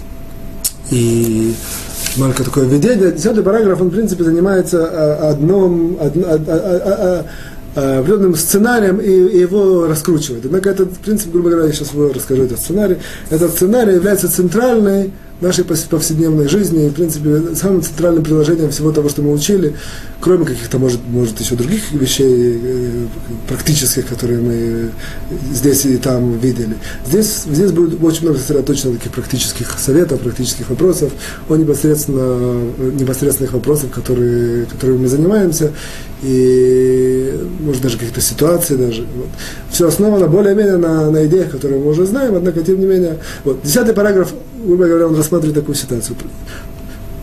[0.90, 1.54] И
[2.18, 3.12] маленькое такое введение.
[3.12, 7.26] Десятый параграф, он, в принципе, занимается а, одном, од, од, од,
[7.76, 10.46] определенным сценарием и, и его раскручивает.
[10.46, 12.98] Однако этот, в принципе, грубо говоря, я сейчас расскажу этот сценарий.
[13.30, 15.12] Этот сценарий является центральной
[15.42, 19.76] нашей повседневной жизни, и, в принципе, самым центральным приложением всего того, что мы учили,
[20.20, 23.06] кроме каких-то, может, может еще других вещей э,
[23.48, 24.90] практических, которые мы
[25.54, 26.76] здесь и там видели.
[27.06, 31.12] Здесь, здесь будет очень много сосредоточено таких практических советов, практических вопросов,
[31.50, 32.60] о непосредственно,
[33.00, 35.72] непосредственных вопросах, которые, которыми мы занимаемся,
[36.24, 39.02] и, может, даже каких-то ситуаций даже.
[39.04, 39.28] Вот.
[39.70, 43.62] Все основано более-менее на, на идеях, которые мы уже знаем, однако, тем не менее, вот,
[43.64, 44.34] десятый параграф,
[44.68, 46.18] грубо говоря, он рассматривает такую ситуацию.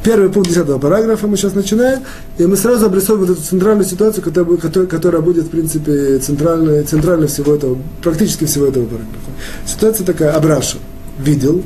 [0.03, 2.01] Первый пункт десятого параграфа мы сейчас начинаем,
[2.37, 7.55] и мы сразу обрисовываем эту центральную ситуацию, которая, которая, будет, в принципе, центральной, центральной всего
[7.55, 9.31] этого, практически всего этого параграфа.
[9.67, 10.77] Ситуация такая, Абраша
[11.19, 11.63] видел,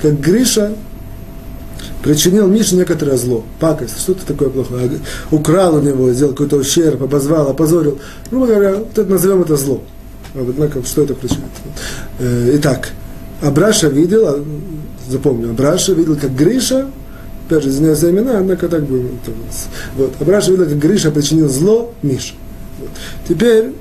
[0.00, 0.72] как Гриша
[2.02, 4.90] причинил Мише некоторое зло, пакость, что-то такое плохое,
[5.30, 7.98] украл у него, сделал какой-то ущерб, обозвал, опозорил.
[8.30, 9.82] Грубо говоря, вот это, назовем это зло.
[10.34, 11.44] Однако, что это включает?
[12.18, 12.90] Э, итак,
[13.42, 14.44] Абраша видел,
[15.08, 16.86] запомню, Абраша видел, как Гриша,
[17.46, 19.10] опять же, извиняюсь за имена, однако так бы,
[19.96, 22.34] вот, Абраша видел, как Гриша причинил зло Мише.
[22.78, 22.90] Вот.
[23.28, 23.72] Теперь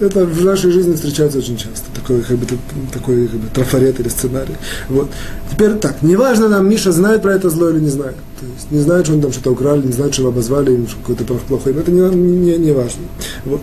[0.00, 2.46] это в нашей жизни встречается очень часто, такой, как бы,
[2.92, 4.56] такой как бы, трафарет или сценарий.
[4.88, 5.10] Вот.
[5.50, 8.16] Теперь так, неважно нам, Миша знает про это зло или не знает.
[8.40, 10.86] То есть не знает, что он там что-то украли, не знает, что его обозвали, или
[10.86, 11.74] какой-то плохой.
[11.74, 13.02] это не, не, не важно.
[13.44, 13.60] Вот.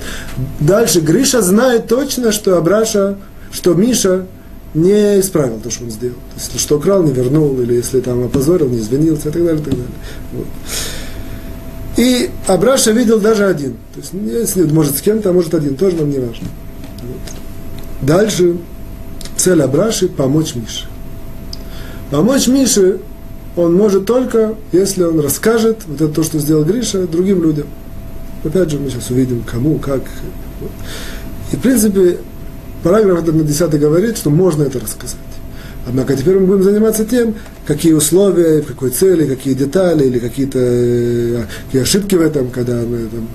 [0.59, 3.17] Дальше, Гриша знает точно, что Абраша,
[3.51, 4.27] что Миша
[4.77, 6.15] не исправил то, что он сделал.
[6.15, 9.61] То есть, что украл, не вернул, или если там опозорил, не извинился, и так далее,
[9.61, 9.87] и так далее.
[10.33, 10.47] Вот.
[11.97, 13.73] И Абраша видел даже один.
[13.93, 16.47] То есть, если, может, с кем-то, а может, один, тоже нам не важно.
[18.01, 18.57] Дальше
[19.35, 20.85] цель Абраши– помочь Мише.
[22.11, 22.99] Помочь Мише
[23.55, 27.65] он может только, если он расскажет вот это то, что сделал Гриша, другим людям.
[28.43, 30.03] Опять же, мы сейчас увидим, кому, как.
[31.51, 32.19] И, в принципе,
[32.87, 35.17] параграф на 10 говорит, что можно это рассказать.
[35.87, 37.35] Однако теперь мы будем заниматься тем,
[37.65, 42.75] какие условия, в какой цели, какие детали или какие-то э, какие ошибки в этом, когда
[42.75, 43.27] мы, там,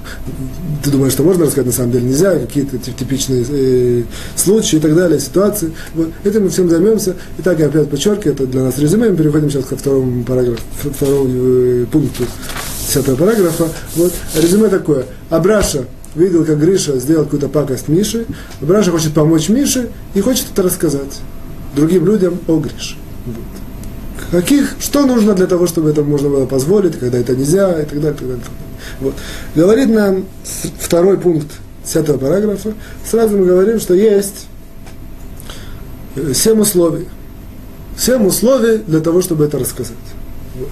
[0.82, 4.03] ты думаешь, что можно рассказать, на самом деле нельзя, какие-то типичные э,
[4.36, 5.72] случаи и так далее, ситуации.
[5.94, 7.16] Вот, этим мы всем займемся.
[7.38, 11.30] Итак, я опять подчеркиваю, это для нас резюме, мы переходим сейчас ко второму параграфу, второму
[11.32, 12.24] э, пункту
[12.94, 13.68] 10 параграфа.
[13.96, 15.07] Вот, резюме такое.
[15.30, 18.27] Абраша видел, как Гриша сделал какую-то пакость Мише.
[18.61, 21.21] Абраша хочет помочь Мише и хочет это рассказать
[21.75, 22.97] другим людям о греше.
[23.27, 23.37] Вот.
[24.31, 28.01] Каких, что нужно для того, чтобы это можно было позволить, когда это нельзя, и так
[28.01, 28.45] далее, и так далее.
[29.01, 29.15] Вот.
[29.55, 30.25] Говорит нам
[30.81, 31.49] второй пункт
[31.85, 34.47] 10 параграфа, сразу мы говорим, что есть
[36.17, 37.09] э, семь условий.
[37.99, 39.97] Семь условий для того, чтобы это рассказать.
[40.59, 40.71] Вот.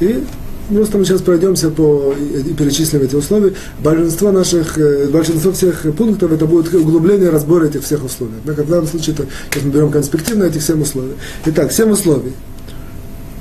[0.00, 0.24] И
[0.68, 3.52] Просто мы сейчас пройдемся по и перечислим эти условия.
[3.80, 8.34] Большинство наших, э, большинство всех пунктов это будет углубление разбора этих всех условий.
[8.42, 9.26] Однако в данном случае это,
[9.62, 11.14] мы берем конспективно этих семь условий.
[11.44, 12.32] Итак, семь условий.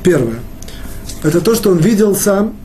[0.03, 0.39] Первое.
[1.23, 2.57] Это то, что он видел сам,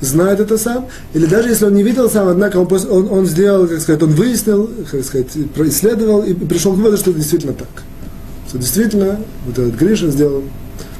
[0.00, 3.66] знает это сам, или даже если он не видел сам, однако он, он, он сделал,
[3.66, 7.68] как сказать, он выяснил, как сказать, исследовал и пришел к выводу, что это действительно так.
[8.48, 10.42] Что действительно вот этот Гриша сделал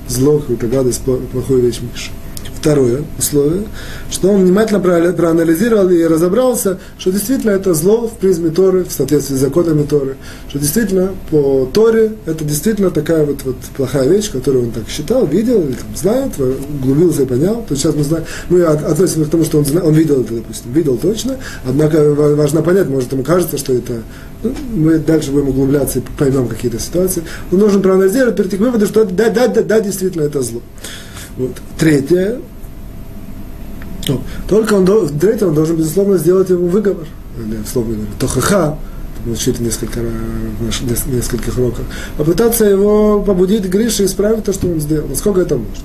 [0.08, 2.10] зло, какую-то гадость, плохую вещь Миша.
[2.66, 3.62] Второе условие,
[4.10, 9.36] что он внимательно проанализировал и разобрался, что действительно это зло в призме Торы, в соответствии
[9.36, 10.16] с законами Торы,
[10.48, 15.28] что действительно по Торе это действительно такая вот, вот плохая вещь, которую он так считал,
[15.28, 17.64] видел, или там, знает, углубился и понял.
[17.68, 20.72] То есть сейчас мы знаем, мы относимся к тому, что он, он видел это, допустим,
[20.72, 24.02] видел точно, однако важно понять, может ему кажется, что это
[24.42, 27.22] ну, мы дальше будем углубляться и поймем какие-то ситуации.
[27.52, 30.60] Он должен проанализировать, прийти к выводу, что да, да, да, да, действительно это зло.
[31.36, 31.52] Вот.
[31.78, 32.40] Третье,
[34.48, 37.06] только он, для этого он должен, безусловно, сделать ему выговор.
[37.70, 38.78] Словно говоря, тохаха,
[39.24, 40.00] мы учили несколько,
[41.06, 41.84] нескольких уроках,
[42.16, 45.84] попытаться его побудить Гриша исправить то, что он сделал, насколько это можно.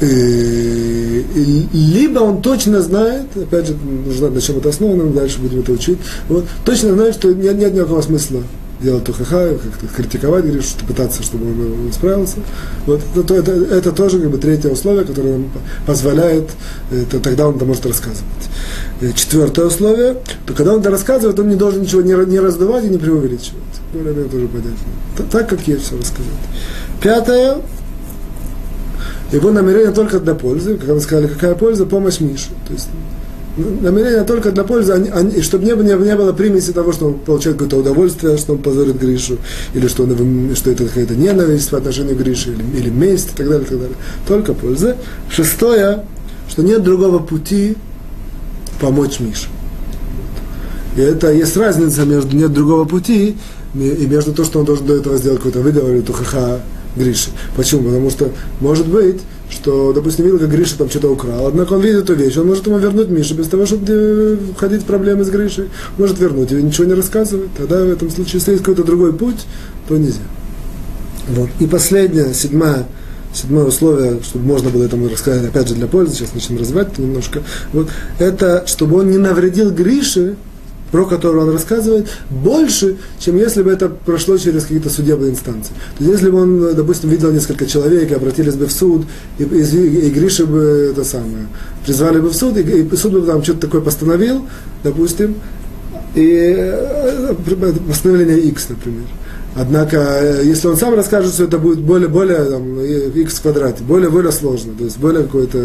[0.00, 3.76] И, либо он точно знает, опять же,
[4.06, 7.74] нужно на чем это основано, дальше будем это учить, вот, точно знает, что нет, нет
[7.74, 8.42] никакого смысла
[8.82, 12.38] делать тухаха, как-то критиковать Гришу, пытаться, чтобы он справился.
[12.86, 15.50] Вот это, это, это тоже как бы третье условие, которое нам
[15.86, 16.50] позволяет,
[16.90, 18.24] это, тогда он это может рассказывать.
[19.14, 20.16] Четвертое условие,
[20.46, 23.60] то когда он это рассказывает, он не должен ничего не, не раздувать и не преувеличивать.
[23.92, 25.30] Более тоже понятно.
[25.30, 26.30] Так, как есть все рассказать.
[27.02, 27.58] Пятое,
[29.32, 32.48] его намерение только для пользы, как мы сказали, какая польза, помощь Мише.
[32.66, 32.88] То есть
[33.56, 37.14] намерение только для пользы, они, они, чтобы не, не, не было примеси того, что он
[37.14, 39.38] получает какое-то удовольствие, что он позорит Гришу,
[39.74, 43.36] или что, он, что это какая-то ненависть по отношению к Грише, или, или месть, и
[43.36, 43.96] так далее, и так далее.
[44.26, 44.96] Только польза.
[45.28, 46.04] Шестое,
[46.48, 47.76] что нет другого пути
[48.80, 49.48] помочь Мише.
[50.96, 53.36] И это есть разница между нет другого пути
[53.74, 56.60] и между то, что он должен до этого сделать какой-то выговор или тухаха
[56.96, 57.30] Гриши.
[57.56, 57.84] Почему?
[57.84, 58.30] Потому что,
[58.60, 59.20] может быть,
[59.50, 62.66] что, допустим, видел, как Гриша там что-то украл, однако он видит эту вещь, он может
[62.66, 65.68] ему вернуть Мишу без того, чтобы э, входить в проблемы с Гришей,
[65.98, 67.50] может вернуть и ничего не рассказывать.
[67.56, 69.46] Тогда в этом случае, если есть какой-то другой путь,
[69.88, 70.20] то нельзя.
[71.28, 71.48] Вот.
[71.58, 72.86] И последнее, седьмое,
[73.32, 77.42] седьмое условие, чтобы можно было этому рассказать, опять же, для пользы, сейчас начнем развивать немножко,
[77.72, 77.88] вот,
[78.18, 80.36] это чтобы он не навредил Грише,
[80.90, 85.72] про которую он рассказывает, больше, чем если бы это прошло через какие-то судебные инстанции.
[85.98, 89.06] То есть, если бы он, допустим, видел несколько человек и обратились бы в суд,
[89.38, 91.46] и, и, и Гриша бы это самое,
[91.84, 94.46] призвали бы в суд, и, и суд бы там что-то такое постановил,
[94.82, 95.36] допустим,
[96.14, 97.34] и э,
[97.88, 99.06] постановление X, например.
[99.54, 103.82] Однако, э, если он сам расскажет, что это будет более, более там, x в квадрате,
[103.82, 105.58] более, более сложно, то есть более какой-то,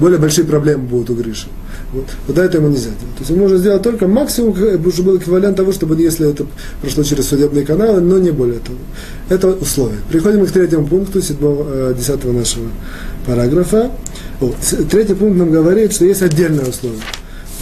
[0.00, 1.46] более большие проблемы будут у Гриши.
[1.94, 3.14] Вот, тогда это ему нельзя делать.
[3.16, 6.44] То есть он может сделать только максимум, чтобы был эквивалент того, чтобы если это
[6.82, 8.78] прошло через судебные каналы, но не более того.
[9.28, 10.00] Это условие.
[10.10, 12.66] Приходим к третьему пункту, седьмого, э, десятого нашего
[13.24, 13.92] параграфа.
[14.40, 14.52] О,
[14.90, 17.00] третий пункт нам говорит, что есть отдельное условие.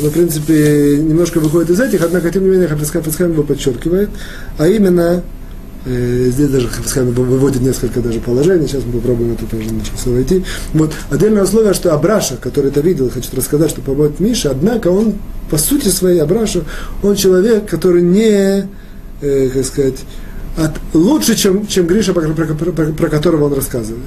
[0.03, 4.09] Он, в принципе, немножко выходит из этих, однако, тем не менее, Хафискам его подчеркивает,
[4.57, 5.42] а именно Э,
[5.85, 10.45] здесь даже Хафисхайм выводит несколько даже положений, сейчас мы попробуем это тоже немножко войти.
[10.75, 10.93] Вот.
[11.11, 15.15] Отдельное условие, что Абраша, который это видел, хочет рассказать, что помогает Миша, однако он,
[15.51, 16.63] по сути своей, Абраша,
[17.03, 18.69] он человек, который не,
[19.21, 20.05] э, как сказать,
[20.57, 24.05] от, лучше, чем, чем Гриша, про, про, про, про которого он рассказывает.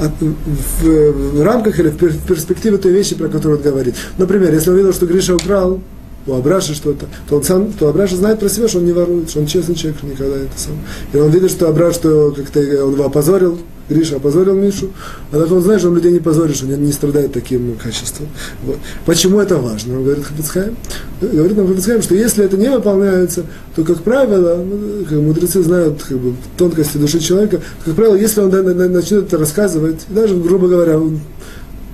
[0.00, 3.94] От, в, в рамках или в перспективе той вещи, про которую он говорит.
[4.18, 5.80] Например, если он видел, что Гриша украл,
[6.26, 9.30] у Абраша что-то, то он сам, то Абраша знает про себя, что он не ворует,
[9.30, 10.74] что он честный человек, никогда это сам.
[11.12, 13.58] И он видит, что Абраш, что как-то он его опозорил,
[13.88, 14.90] Гриша опозорил Мишу,
[15.30, 18.28] а так он знает, что он людей не позорит, что он не страдает таким качеством.
[18.64, 18.78] Вот.
[19.04, 19.98] Почему это важно?
[19.98, 20.74] Он говорит Хафицхайм,
[21.20, 23.44] говорит нам Хафицхайм, что если это не выполняется,
[23.76, 28.40] то, как правило, ну, как мудрецы знают как бы, тонкости души человека, как правило, если
[28.40, 30.98] он начнет это рассказывать, даже, грубо говоря,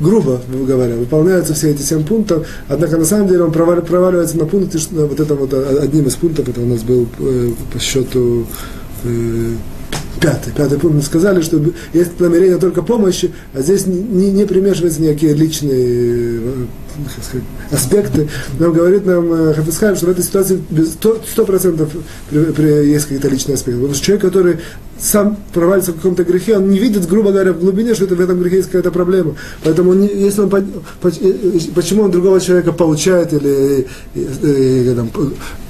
[0.01, 4.79] грубо говоря, выполняются все эти семь пунктов, однако на самом деле он проваливается на пункте,
[4.79, 8.47] что вот это вот одним из пунктов, это у нас был э, по счету
[9.05, 9.53] э,
[10.21, 10.53] пятый.
[10.53, 11.61] Пятый пункт мы сказали, что
[11.93, 16.67] есть намерение только помощи, а здесь не, не примешиваются никакие личные э,
[17.09, 18.29] сказать, аспекты.
[18.59, 20.61] Но говорит нам э, Хафисхайм, что в этой ситуации
[21.31, 21.91] сто процентов
[22.31, 23.81] есть какие-то личные аспекты.
[23.81, 24.59] Потому что человек, который
[25.01, 28.21] сам провалится в каком-то грехе, он не видит, грубо говоря, в глубине, что это в
[28.21, 29.35] этом грехе есть какая-то проблема.
[29.65, 30.51] Поэтому он, если он,
[31.75, 35.11] почему он другого человека получает или, или там,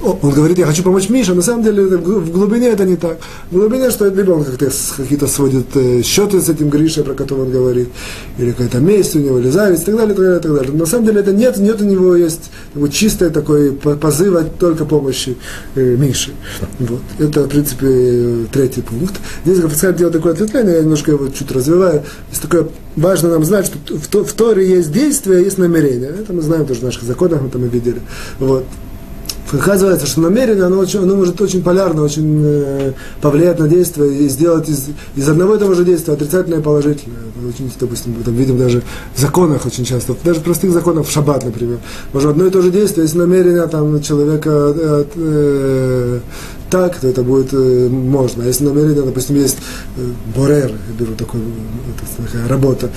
[0.03, 3.19] он говорит, я хочу помочь Мише, на самом деле в глубине это не так.
[3.51, 7.45] В глубине, что либо он как-то какие-то сводит э, счеты с этим Гришей, про которого
[7.45, 7.89] он говорит,
[8.39, 10.55] или какая-то месть у него, или зависть, и так далее, и так далее, и так
[10.55, 10.73] далее.
[10.73, 15.37] На самом деле это нет, нет у него есть вот, чистое такое позыв только помощи
[15.75, 16.33] э, Мише.
[16.79, 17.03] Вот.
[17.19, 19.15] Это, в принципе, третий пункт.
[19.45, 22.03] Здесь Рафицхайм делает такое ответвление, я немножко его чуть развиваю.
[22.31, 26.11] Есть такое, важно нам знать, что в, в Торе есть действие, есть намерение.
[26.11, 28.01] Это мы знаем тоже в наших законах, мы там и видели.
[28.39, 28.65] Вот.
[29.53, 34.29] Оказывается, что намерение, оно, очень, оно может очень полярно, очень э, повлиять на действие и
[34.29, 37.19] сделать из, из одного и того же действия отрицательное и положительное.
[37.49, 38.83] Очень, допустим, мы там видим даже
[39.15, 41.79] в законах очень часто, даже в простых законах, в шаббат, например.
[42.13, 46.21] Может, одно и то же действие, если намерение там, человека э, э,
[46.71, 48.43] так, то это будет э, можно.
[48.43, 49.59] Если намерение, допустим, есть
[49.97, 52.91] э, борер, я беру такой, это, такая работа.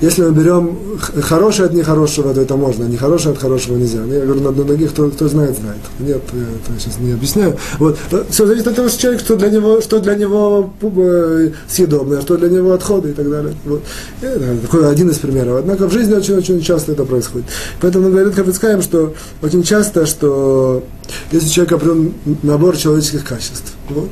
[0.00, 4.00] Если мы берем хорошее от нехорошего, то это можно, а нехорошее от хорошего нельзя.
[4.00, 5.80] Ну, я говорю на одной ноге, кто, кто знает, знает.
[5.98, 7.56] Нет, я это сейчас не объясняю.
[7.78, 7.98] Вот.
[8.30, 12.36] Все зависит от того, что человек, что для него, что для него э, съедобное, что
[12.36, 13.54] для него отходы и так далее.
[13.64, 13.82] Вот.
[14.20, 15.58] Это такой один из примеров.
[15.58, 17.46] Однако в жизни очень-очень часто это происходит.
[17.80, 20.84] Поэтому говорит Хафицкаем, что очень часто, что
[21.30, 23.74] если человек определен набор человеческих качеств.
[23.88, 24.08] Вот.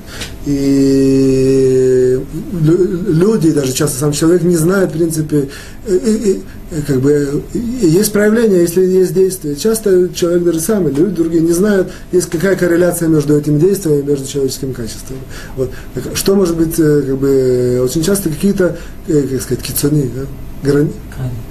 [0.46, 2.20] И
[2.52, 5.48] люди, даже часто сам человек, не знают, в принципе,
[5.86, 6.30] и, и,
[6.76, 9.56] и, как бы, есть проявление, если есть действие.
[9.56, 14.00] Часто человек даже сам, или люди другие, не знают, есть какая корреляция между этим действием
[14.00, 15.16] и между человеческим качеством.
[15.56, 15.70] Вот.
[16.14, 18.76] Что может быть, э, как бы, очень часто какие-то,
[19.08, 20.26] э, как сказать, кицуни, да?
[20.62, 20.92] грани,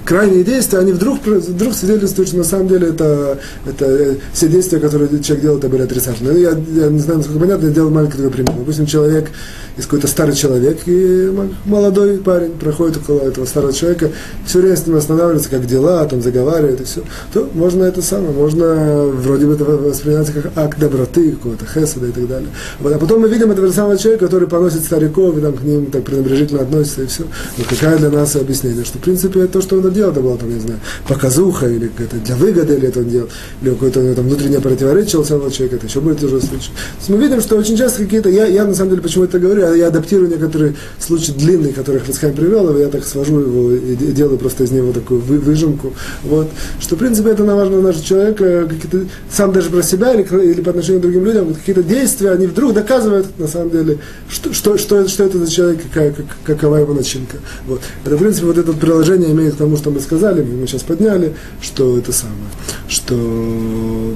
[0.04, 4.80] крайние действия, они вдруг, вдруг свидетельствуют, что на самом деле это, это э, все действия,
[4.80, 6.42] которые человек делал, это были отрицательные.
[6.42, 8.54] Я, я не знаю, насколько понятно, я делаю маленький такой пример.
[8.58, 9.30] Допустим, человек,
[9.76, 11.32] есть какой-то старый человек, и
[11.64, 14.10] молодой парень проходит около этого старого человека,
[14.44, 17.02] все время с ним останавливается, как дела, там заговаривает и все,
[17.32, 22.12] то можно это самое, можно вроде бы это воспринимать как акт доброты, какого-то хесада и
[22.12, 22.48] так далее.
[22.82, 26.04] А потом мы видим этого самого человека, который поносит стариков, и там к ним так
[26.04, 27.24] пренебрежительно относится, и все.
[27.56, 30.52] Но какая для нас объяснение, что в принципе то, что он делал, это было, там,
[30.52, 33.28] не знаю, показуха, или какая-то для выгоды, или это он делал,
[33.62, 36.70] или какое-то там внутреннее противоречие у самого человека, это еще будет уже случай.
[37.08, 39.88] мы видим, что очень часто какие-то, я, я на самом деле почему это говорю, я
[39.88, 44.64] адаптирую некоторые случаи длинные, которые Хацхайм привел, и я так свожу его и делаю просто
[44.64, 45.92] из него такую вы, выжимку.
[46.24, 46.48] Вот.
[46.80, 50.70] Что, в принципе, это важно наш человек, какие-то, сам даже про себя или, или по
[50.70, 53.98] отношению к другим людям, вот какие-то действия, они вдруг доказывают, на самом деле,
[54.28, 57.38] что, что, что, что это за человек, какая, как, какова его начинка.
[57.66, 57.80] Вот.
[58.04, 61.34] Это, в принципе, вот это приложение имеет к тому, что мы сказали, мы сейчас подняли,
[61.60, 62.50] что это самое,
[62.88, 64.14] что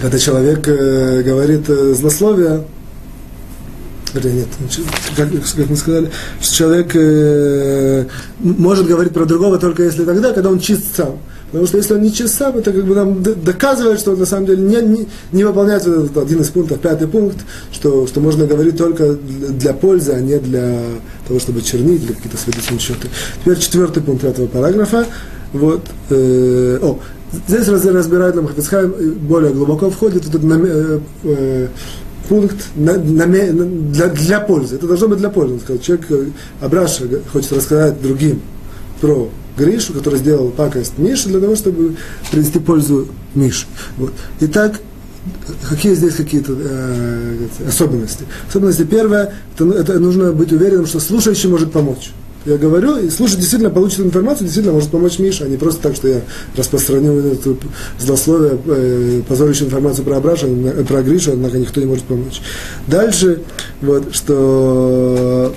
[0.00, 2.64] когда человек э, говорит э, злословие,
[4.12, 4.48] вернее, нет,
[5.16, 8.06] как, как мы сказали, что человек э,
[8.40, 11.18] может говорить про другого только если тогда, когда он чист сам.
[11.54, 14.26] Потому что если он не чист сам, это как бы нам доказывает, что он на
[14.26, 17.36] самом деле не, не, не выполняет этот один из пунктов, пятый пункт,
[17.70, 20.80] что, что можно говорить только для пользы, а не для
[21.28, 23.06] того, чтобы чернить или какие-то свидетельные счеты.
[23.40, 25.06] Теперь четвертый пункт этого параграфа.
[25.52, 26.98] Вот, э, о,
[27.46, 31.68] здесь разбирает нам Хафицхайм, более глубоко входит этот э, э,
[32.28, 34.74] пункт на, на, для, для пользы.
[34.74, 35.60] Это должно быть для пользы.
[35.60, 36.24] Сказать, человек, э,
[36.60, 38.42] Абраша, хочет рассказать другим
[39.00, 41.96] про Гришу, который сделал пакость Мише, для того, чтобы
[42.30, 43.66] принести пользу Мише.
[43.96, 44.12] Вот.
[44.40, 44.80] Итак,
[45.68, 48.24] какие здесь какие-то э, особенности?
[48.48, 52.12] Особенности первая, это, это нужно быть уверенным, что слушающий может помочь
[52.46, 55.96] я говорю, и слушать действительно получит информацию, действительно может помочь Миша, а не просто так,
[55.96, 56.20] что я
[56.56, 57.58] распространю эту
[57.98, 60.46] злословие, э, позорящую информацию про Абраша,
[60.86, 62.42] про Гришу, однако никто не может помочь.
[62.86, 63.42] Дальше,
[63.80, 65.54] вот, что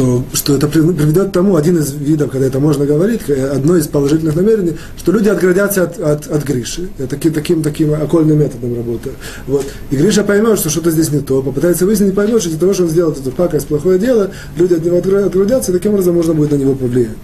[0.00, 3.86] что что, это приведет к тому, один из видов, когда это можно говорить, одно из
[3.86, 6.88] положительных намерений, что люди отградятся от, от, от Гриши.
[6.98, 9.14] Я таким, таким, окольным методом работаю.
[9.46, 9.66] Вот.
[9.90, 12.84] И Гриша поймет, что что-то здесь не то, попытается выяснить, поймет, что из-за того, что
[12.84, 16.52] он сделал эту пакость, плохое дело, люди от него отградятся, и таким образом можно будет
[16.52, 17.16] на него повлиять.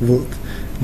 [0.00, 0.26] Вот.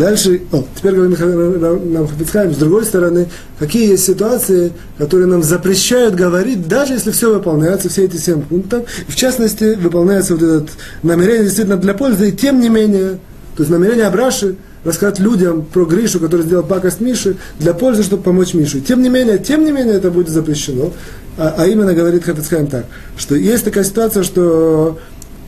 [0.00, 3.28] Дальше, о, теперь говорим нам Хафицхайм, с другой стороны,
[3.58, 8.88] какие есть ситуации, которые нам запрещают говорить, даже если все выполняется, все эти семь пунктов,
[9.06, 10.72] в частности, выполняется вот это
[11.02, 13.18] намерение действительно для пользы, и тем не менее,
[13.56, 18.22] то есть намерение Абраши, рассказать людям про Гришу, который сделал пакость Миши, для пользы, чтобы
[18.22, 18.80] помочь Мише.
[18.80, 20.94] Тем не менее, тем не менее, это будет запрещено.
[21.36, 22.86] А, а именно говорит Хафицхайм так,
[23.18, 24.98] что есть такая ситуация, что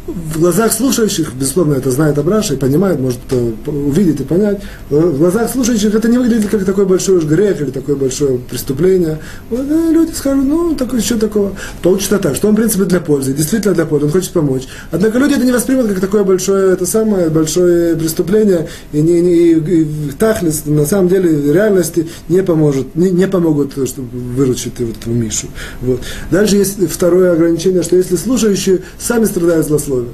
[0.07, 3.21] в глазах слушающих, безусловно, это знает Абраша и понимает, может
[3.67, 7.71] увидеть и понять, в глазах слушающих это не выглядит как такой большой уж грех или
[7.71, 9.19] такое большое преступление.
[9.49, 11.53] Вот, э, люди скажут, ну, такое, что такого.
[11.83, 14.65] Получится так, что он, в принципе, для пользы, действительно для пользы, он хочет помочь.
[14.91, 19.35] Однако люди это не воспримут как такое большое, это самое большое преступление, и, не, не,
[19.35, 24.81] и, и Тахлис, на самом деле, в реальности не поможет, не, не помогут, чтобы выручить
[24.81, 25.47] вот этого Мишу.
[25.81, 26.01] Вот.
[26.31, 30.09] Дальше есть второе ограничение, что если слушающие сами страдают злословием, условия.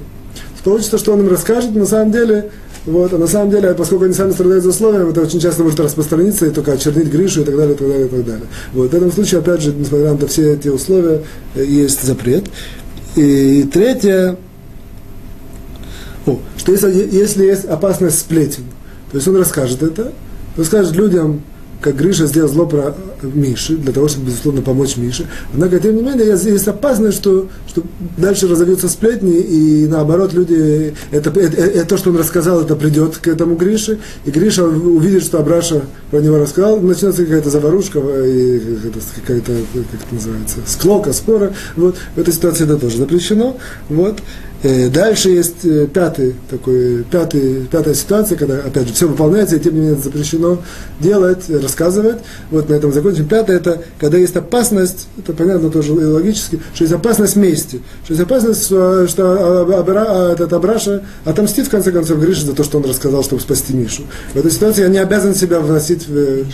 [0.64, 2.50] Получится, что он им расскажет, на самом деле,
[2.84, 5.80] вот, а на самом деле, поскольку они сами страдают за условием, это очень часто может
[5.80, 8.46] распространиться и только очернить Гришу и так далее, и так далее, и так далее.
[8.72, 11.22] Вот, в этом случае, опять же, несмотря на все эти условия,
[11.54, 12.44] э, есть запрет.
[13.16, 14.36] И третье,
[16.26, 18.64] о, что если, если есть опасность сплетен,
[19.10, 20.12] то есть он расскажет это,
[20.56, 21.42] он скажет людям,
[21.80, 25.26] как Гриша сделал зло про Миши, для того, чтобы, безусловно, помочь Мише.
[25.52, 27.82] Однако, тем не менее, есть опасность, что, что
[28.16, 33.18] дальше разовьются сплетни, и наоборот, люди, это, это, это, то, что он рассказал, это придет
[33.18, 38.60] к этому Грише, и Гриша увидит, что Абраша про него рассказал, начнется какая-то заварушка, и
[39.16, 41.52] какая-то, как это называется, склока, спора.
[41.76, 43.56] Вот, в этой ситуации это тоже запрещено.
[43.88, 44.20] Вот.
[44.62, 49.60] Э, дальше есть э, пятый, такой, пятый, пятая ситуация, когда, опять же, все выполняется, и
[49.60, 50.58] тем не менее запрещено
[50.98, 52.18] делать, рассказывать.
[52.50, 53.28] Вот на этом закончим.
[53.28, 58.22] Пятое, это когда есть опасность, это понятно тоже логически, что есть опасность мести, что есть
[58.22, 62.84] опасность, что, что Абра, этот Абраша отомстит, в конце концов, Гриша за то, что он
[62.84, 64.02] рассказал, чтобы спасти Мишу.
[64.34, 66.44] В этой ситуации я не обязан себя вносить в...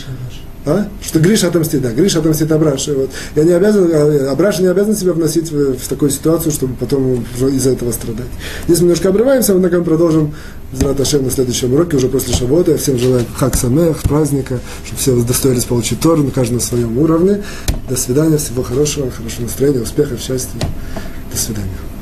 [0.66, 0.88] А?
[1.02, 2.94] Что Гриша отомстит, да, Гриша отомстит Абраше.
[2.94, 3.10] Вот.
[3.36, 7.24] Я не обязан, а, Абраша не обязан себя вносить в, в такую ситуацию, чтобы потом
[7.52, 8.26] из-за этого страдать.
[8.66, 10.34] Здесь мы немножко обрываемся, однако мы продолжим
[10.74, 12.72] Зраташем на следующем уроке, уже после Шавота.
[12.72, 17.44] Я всем желаю хак самех, праздника, чтобы все удостоились получить Тору на каждом своем уровне.
[17.88, 20.58] До свидания, всего хорошего, хорошего настроения, успехов, счастья.
[21.30, 21.93] До свидания.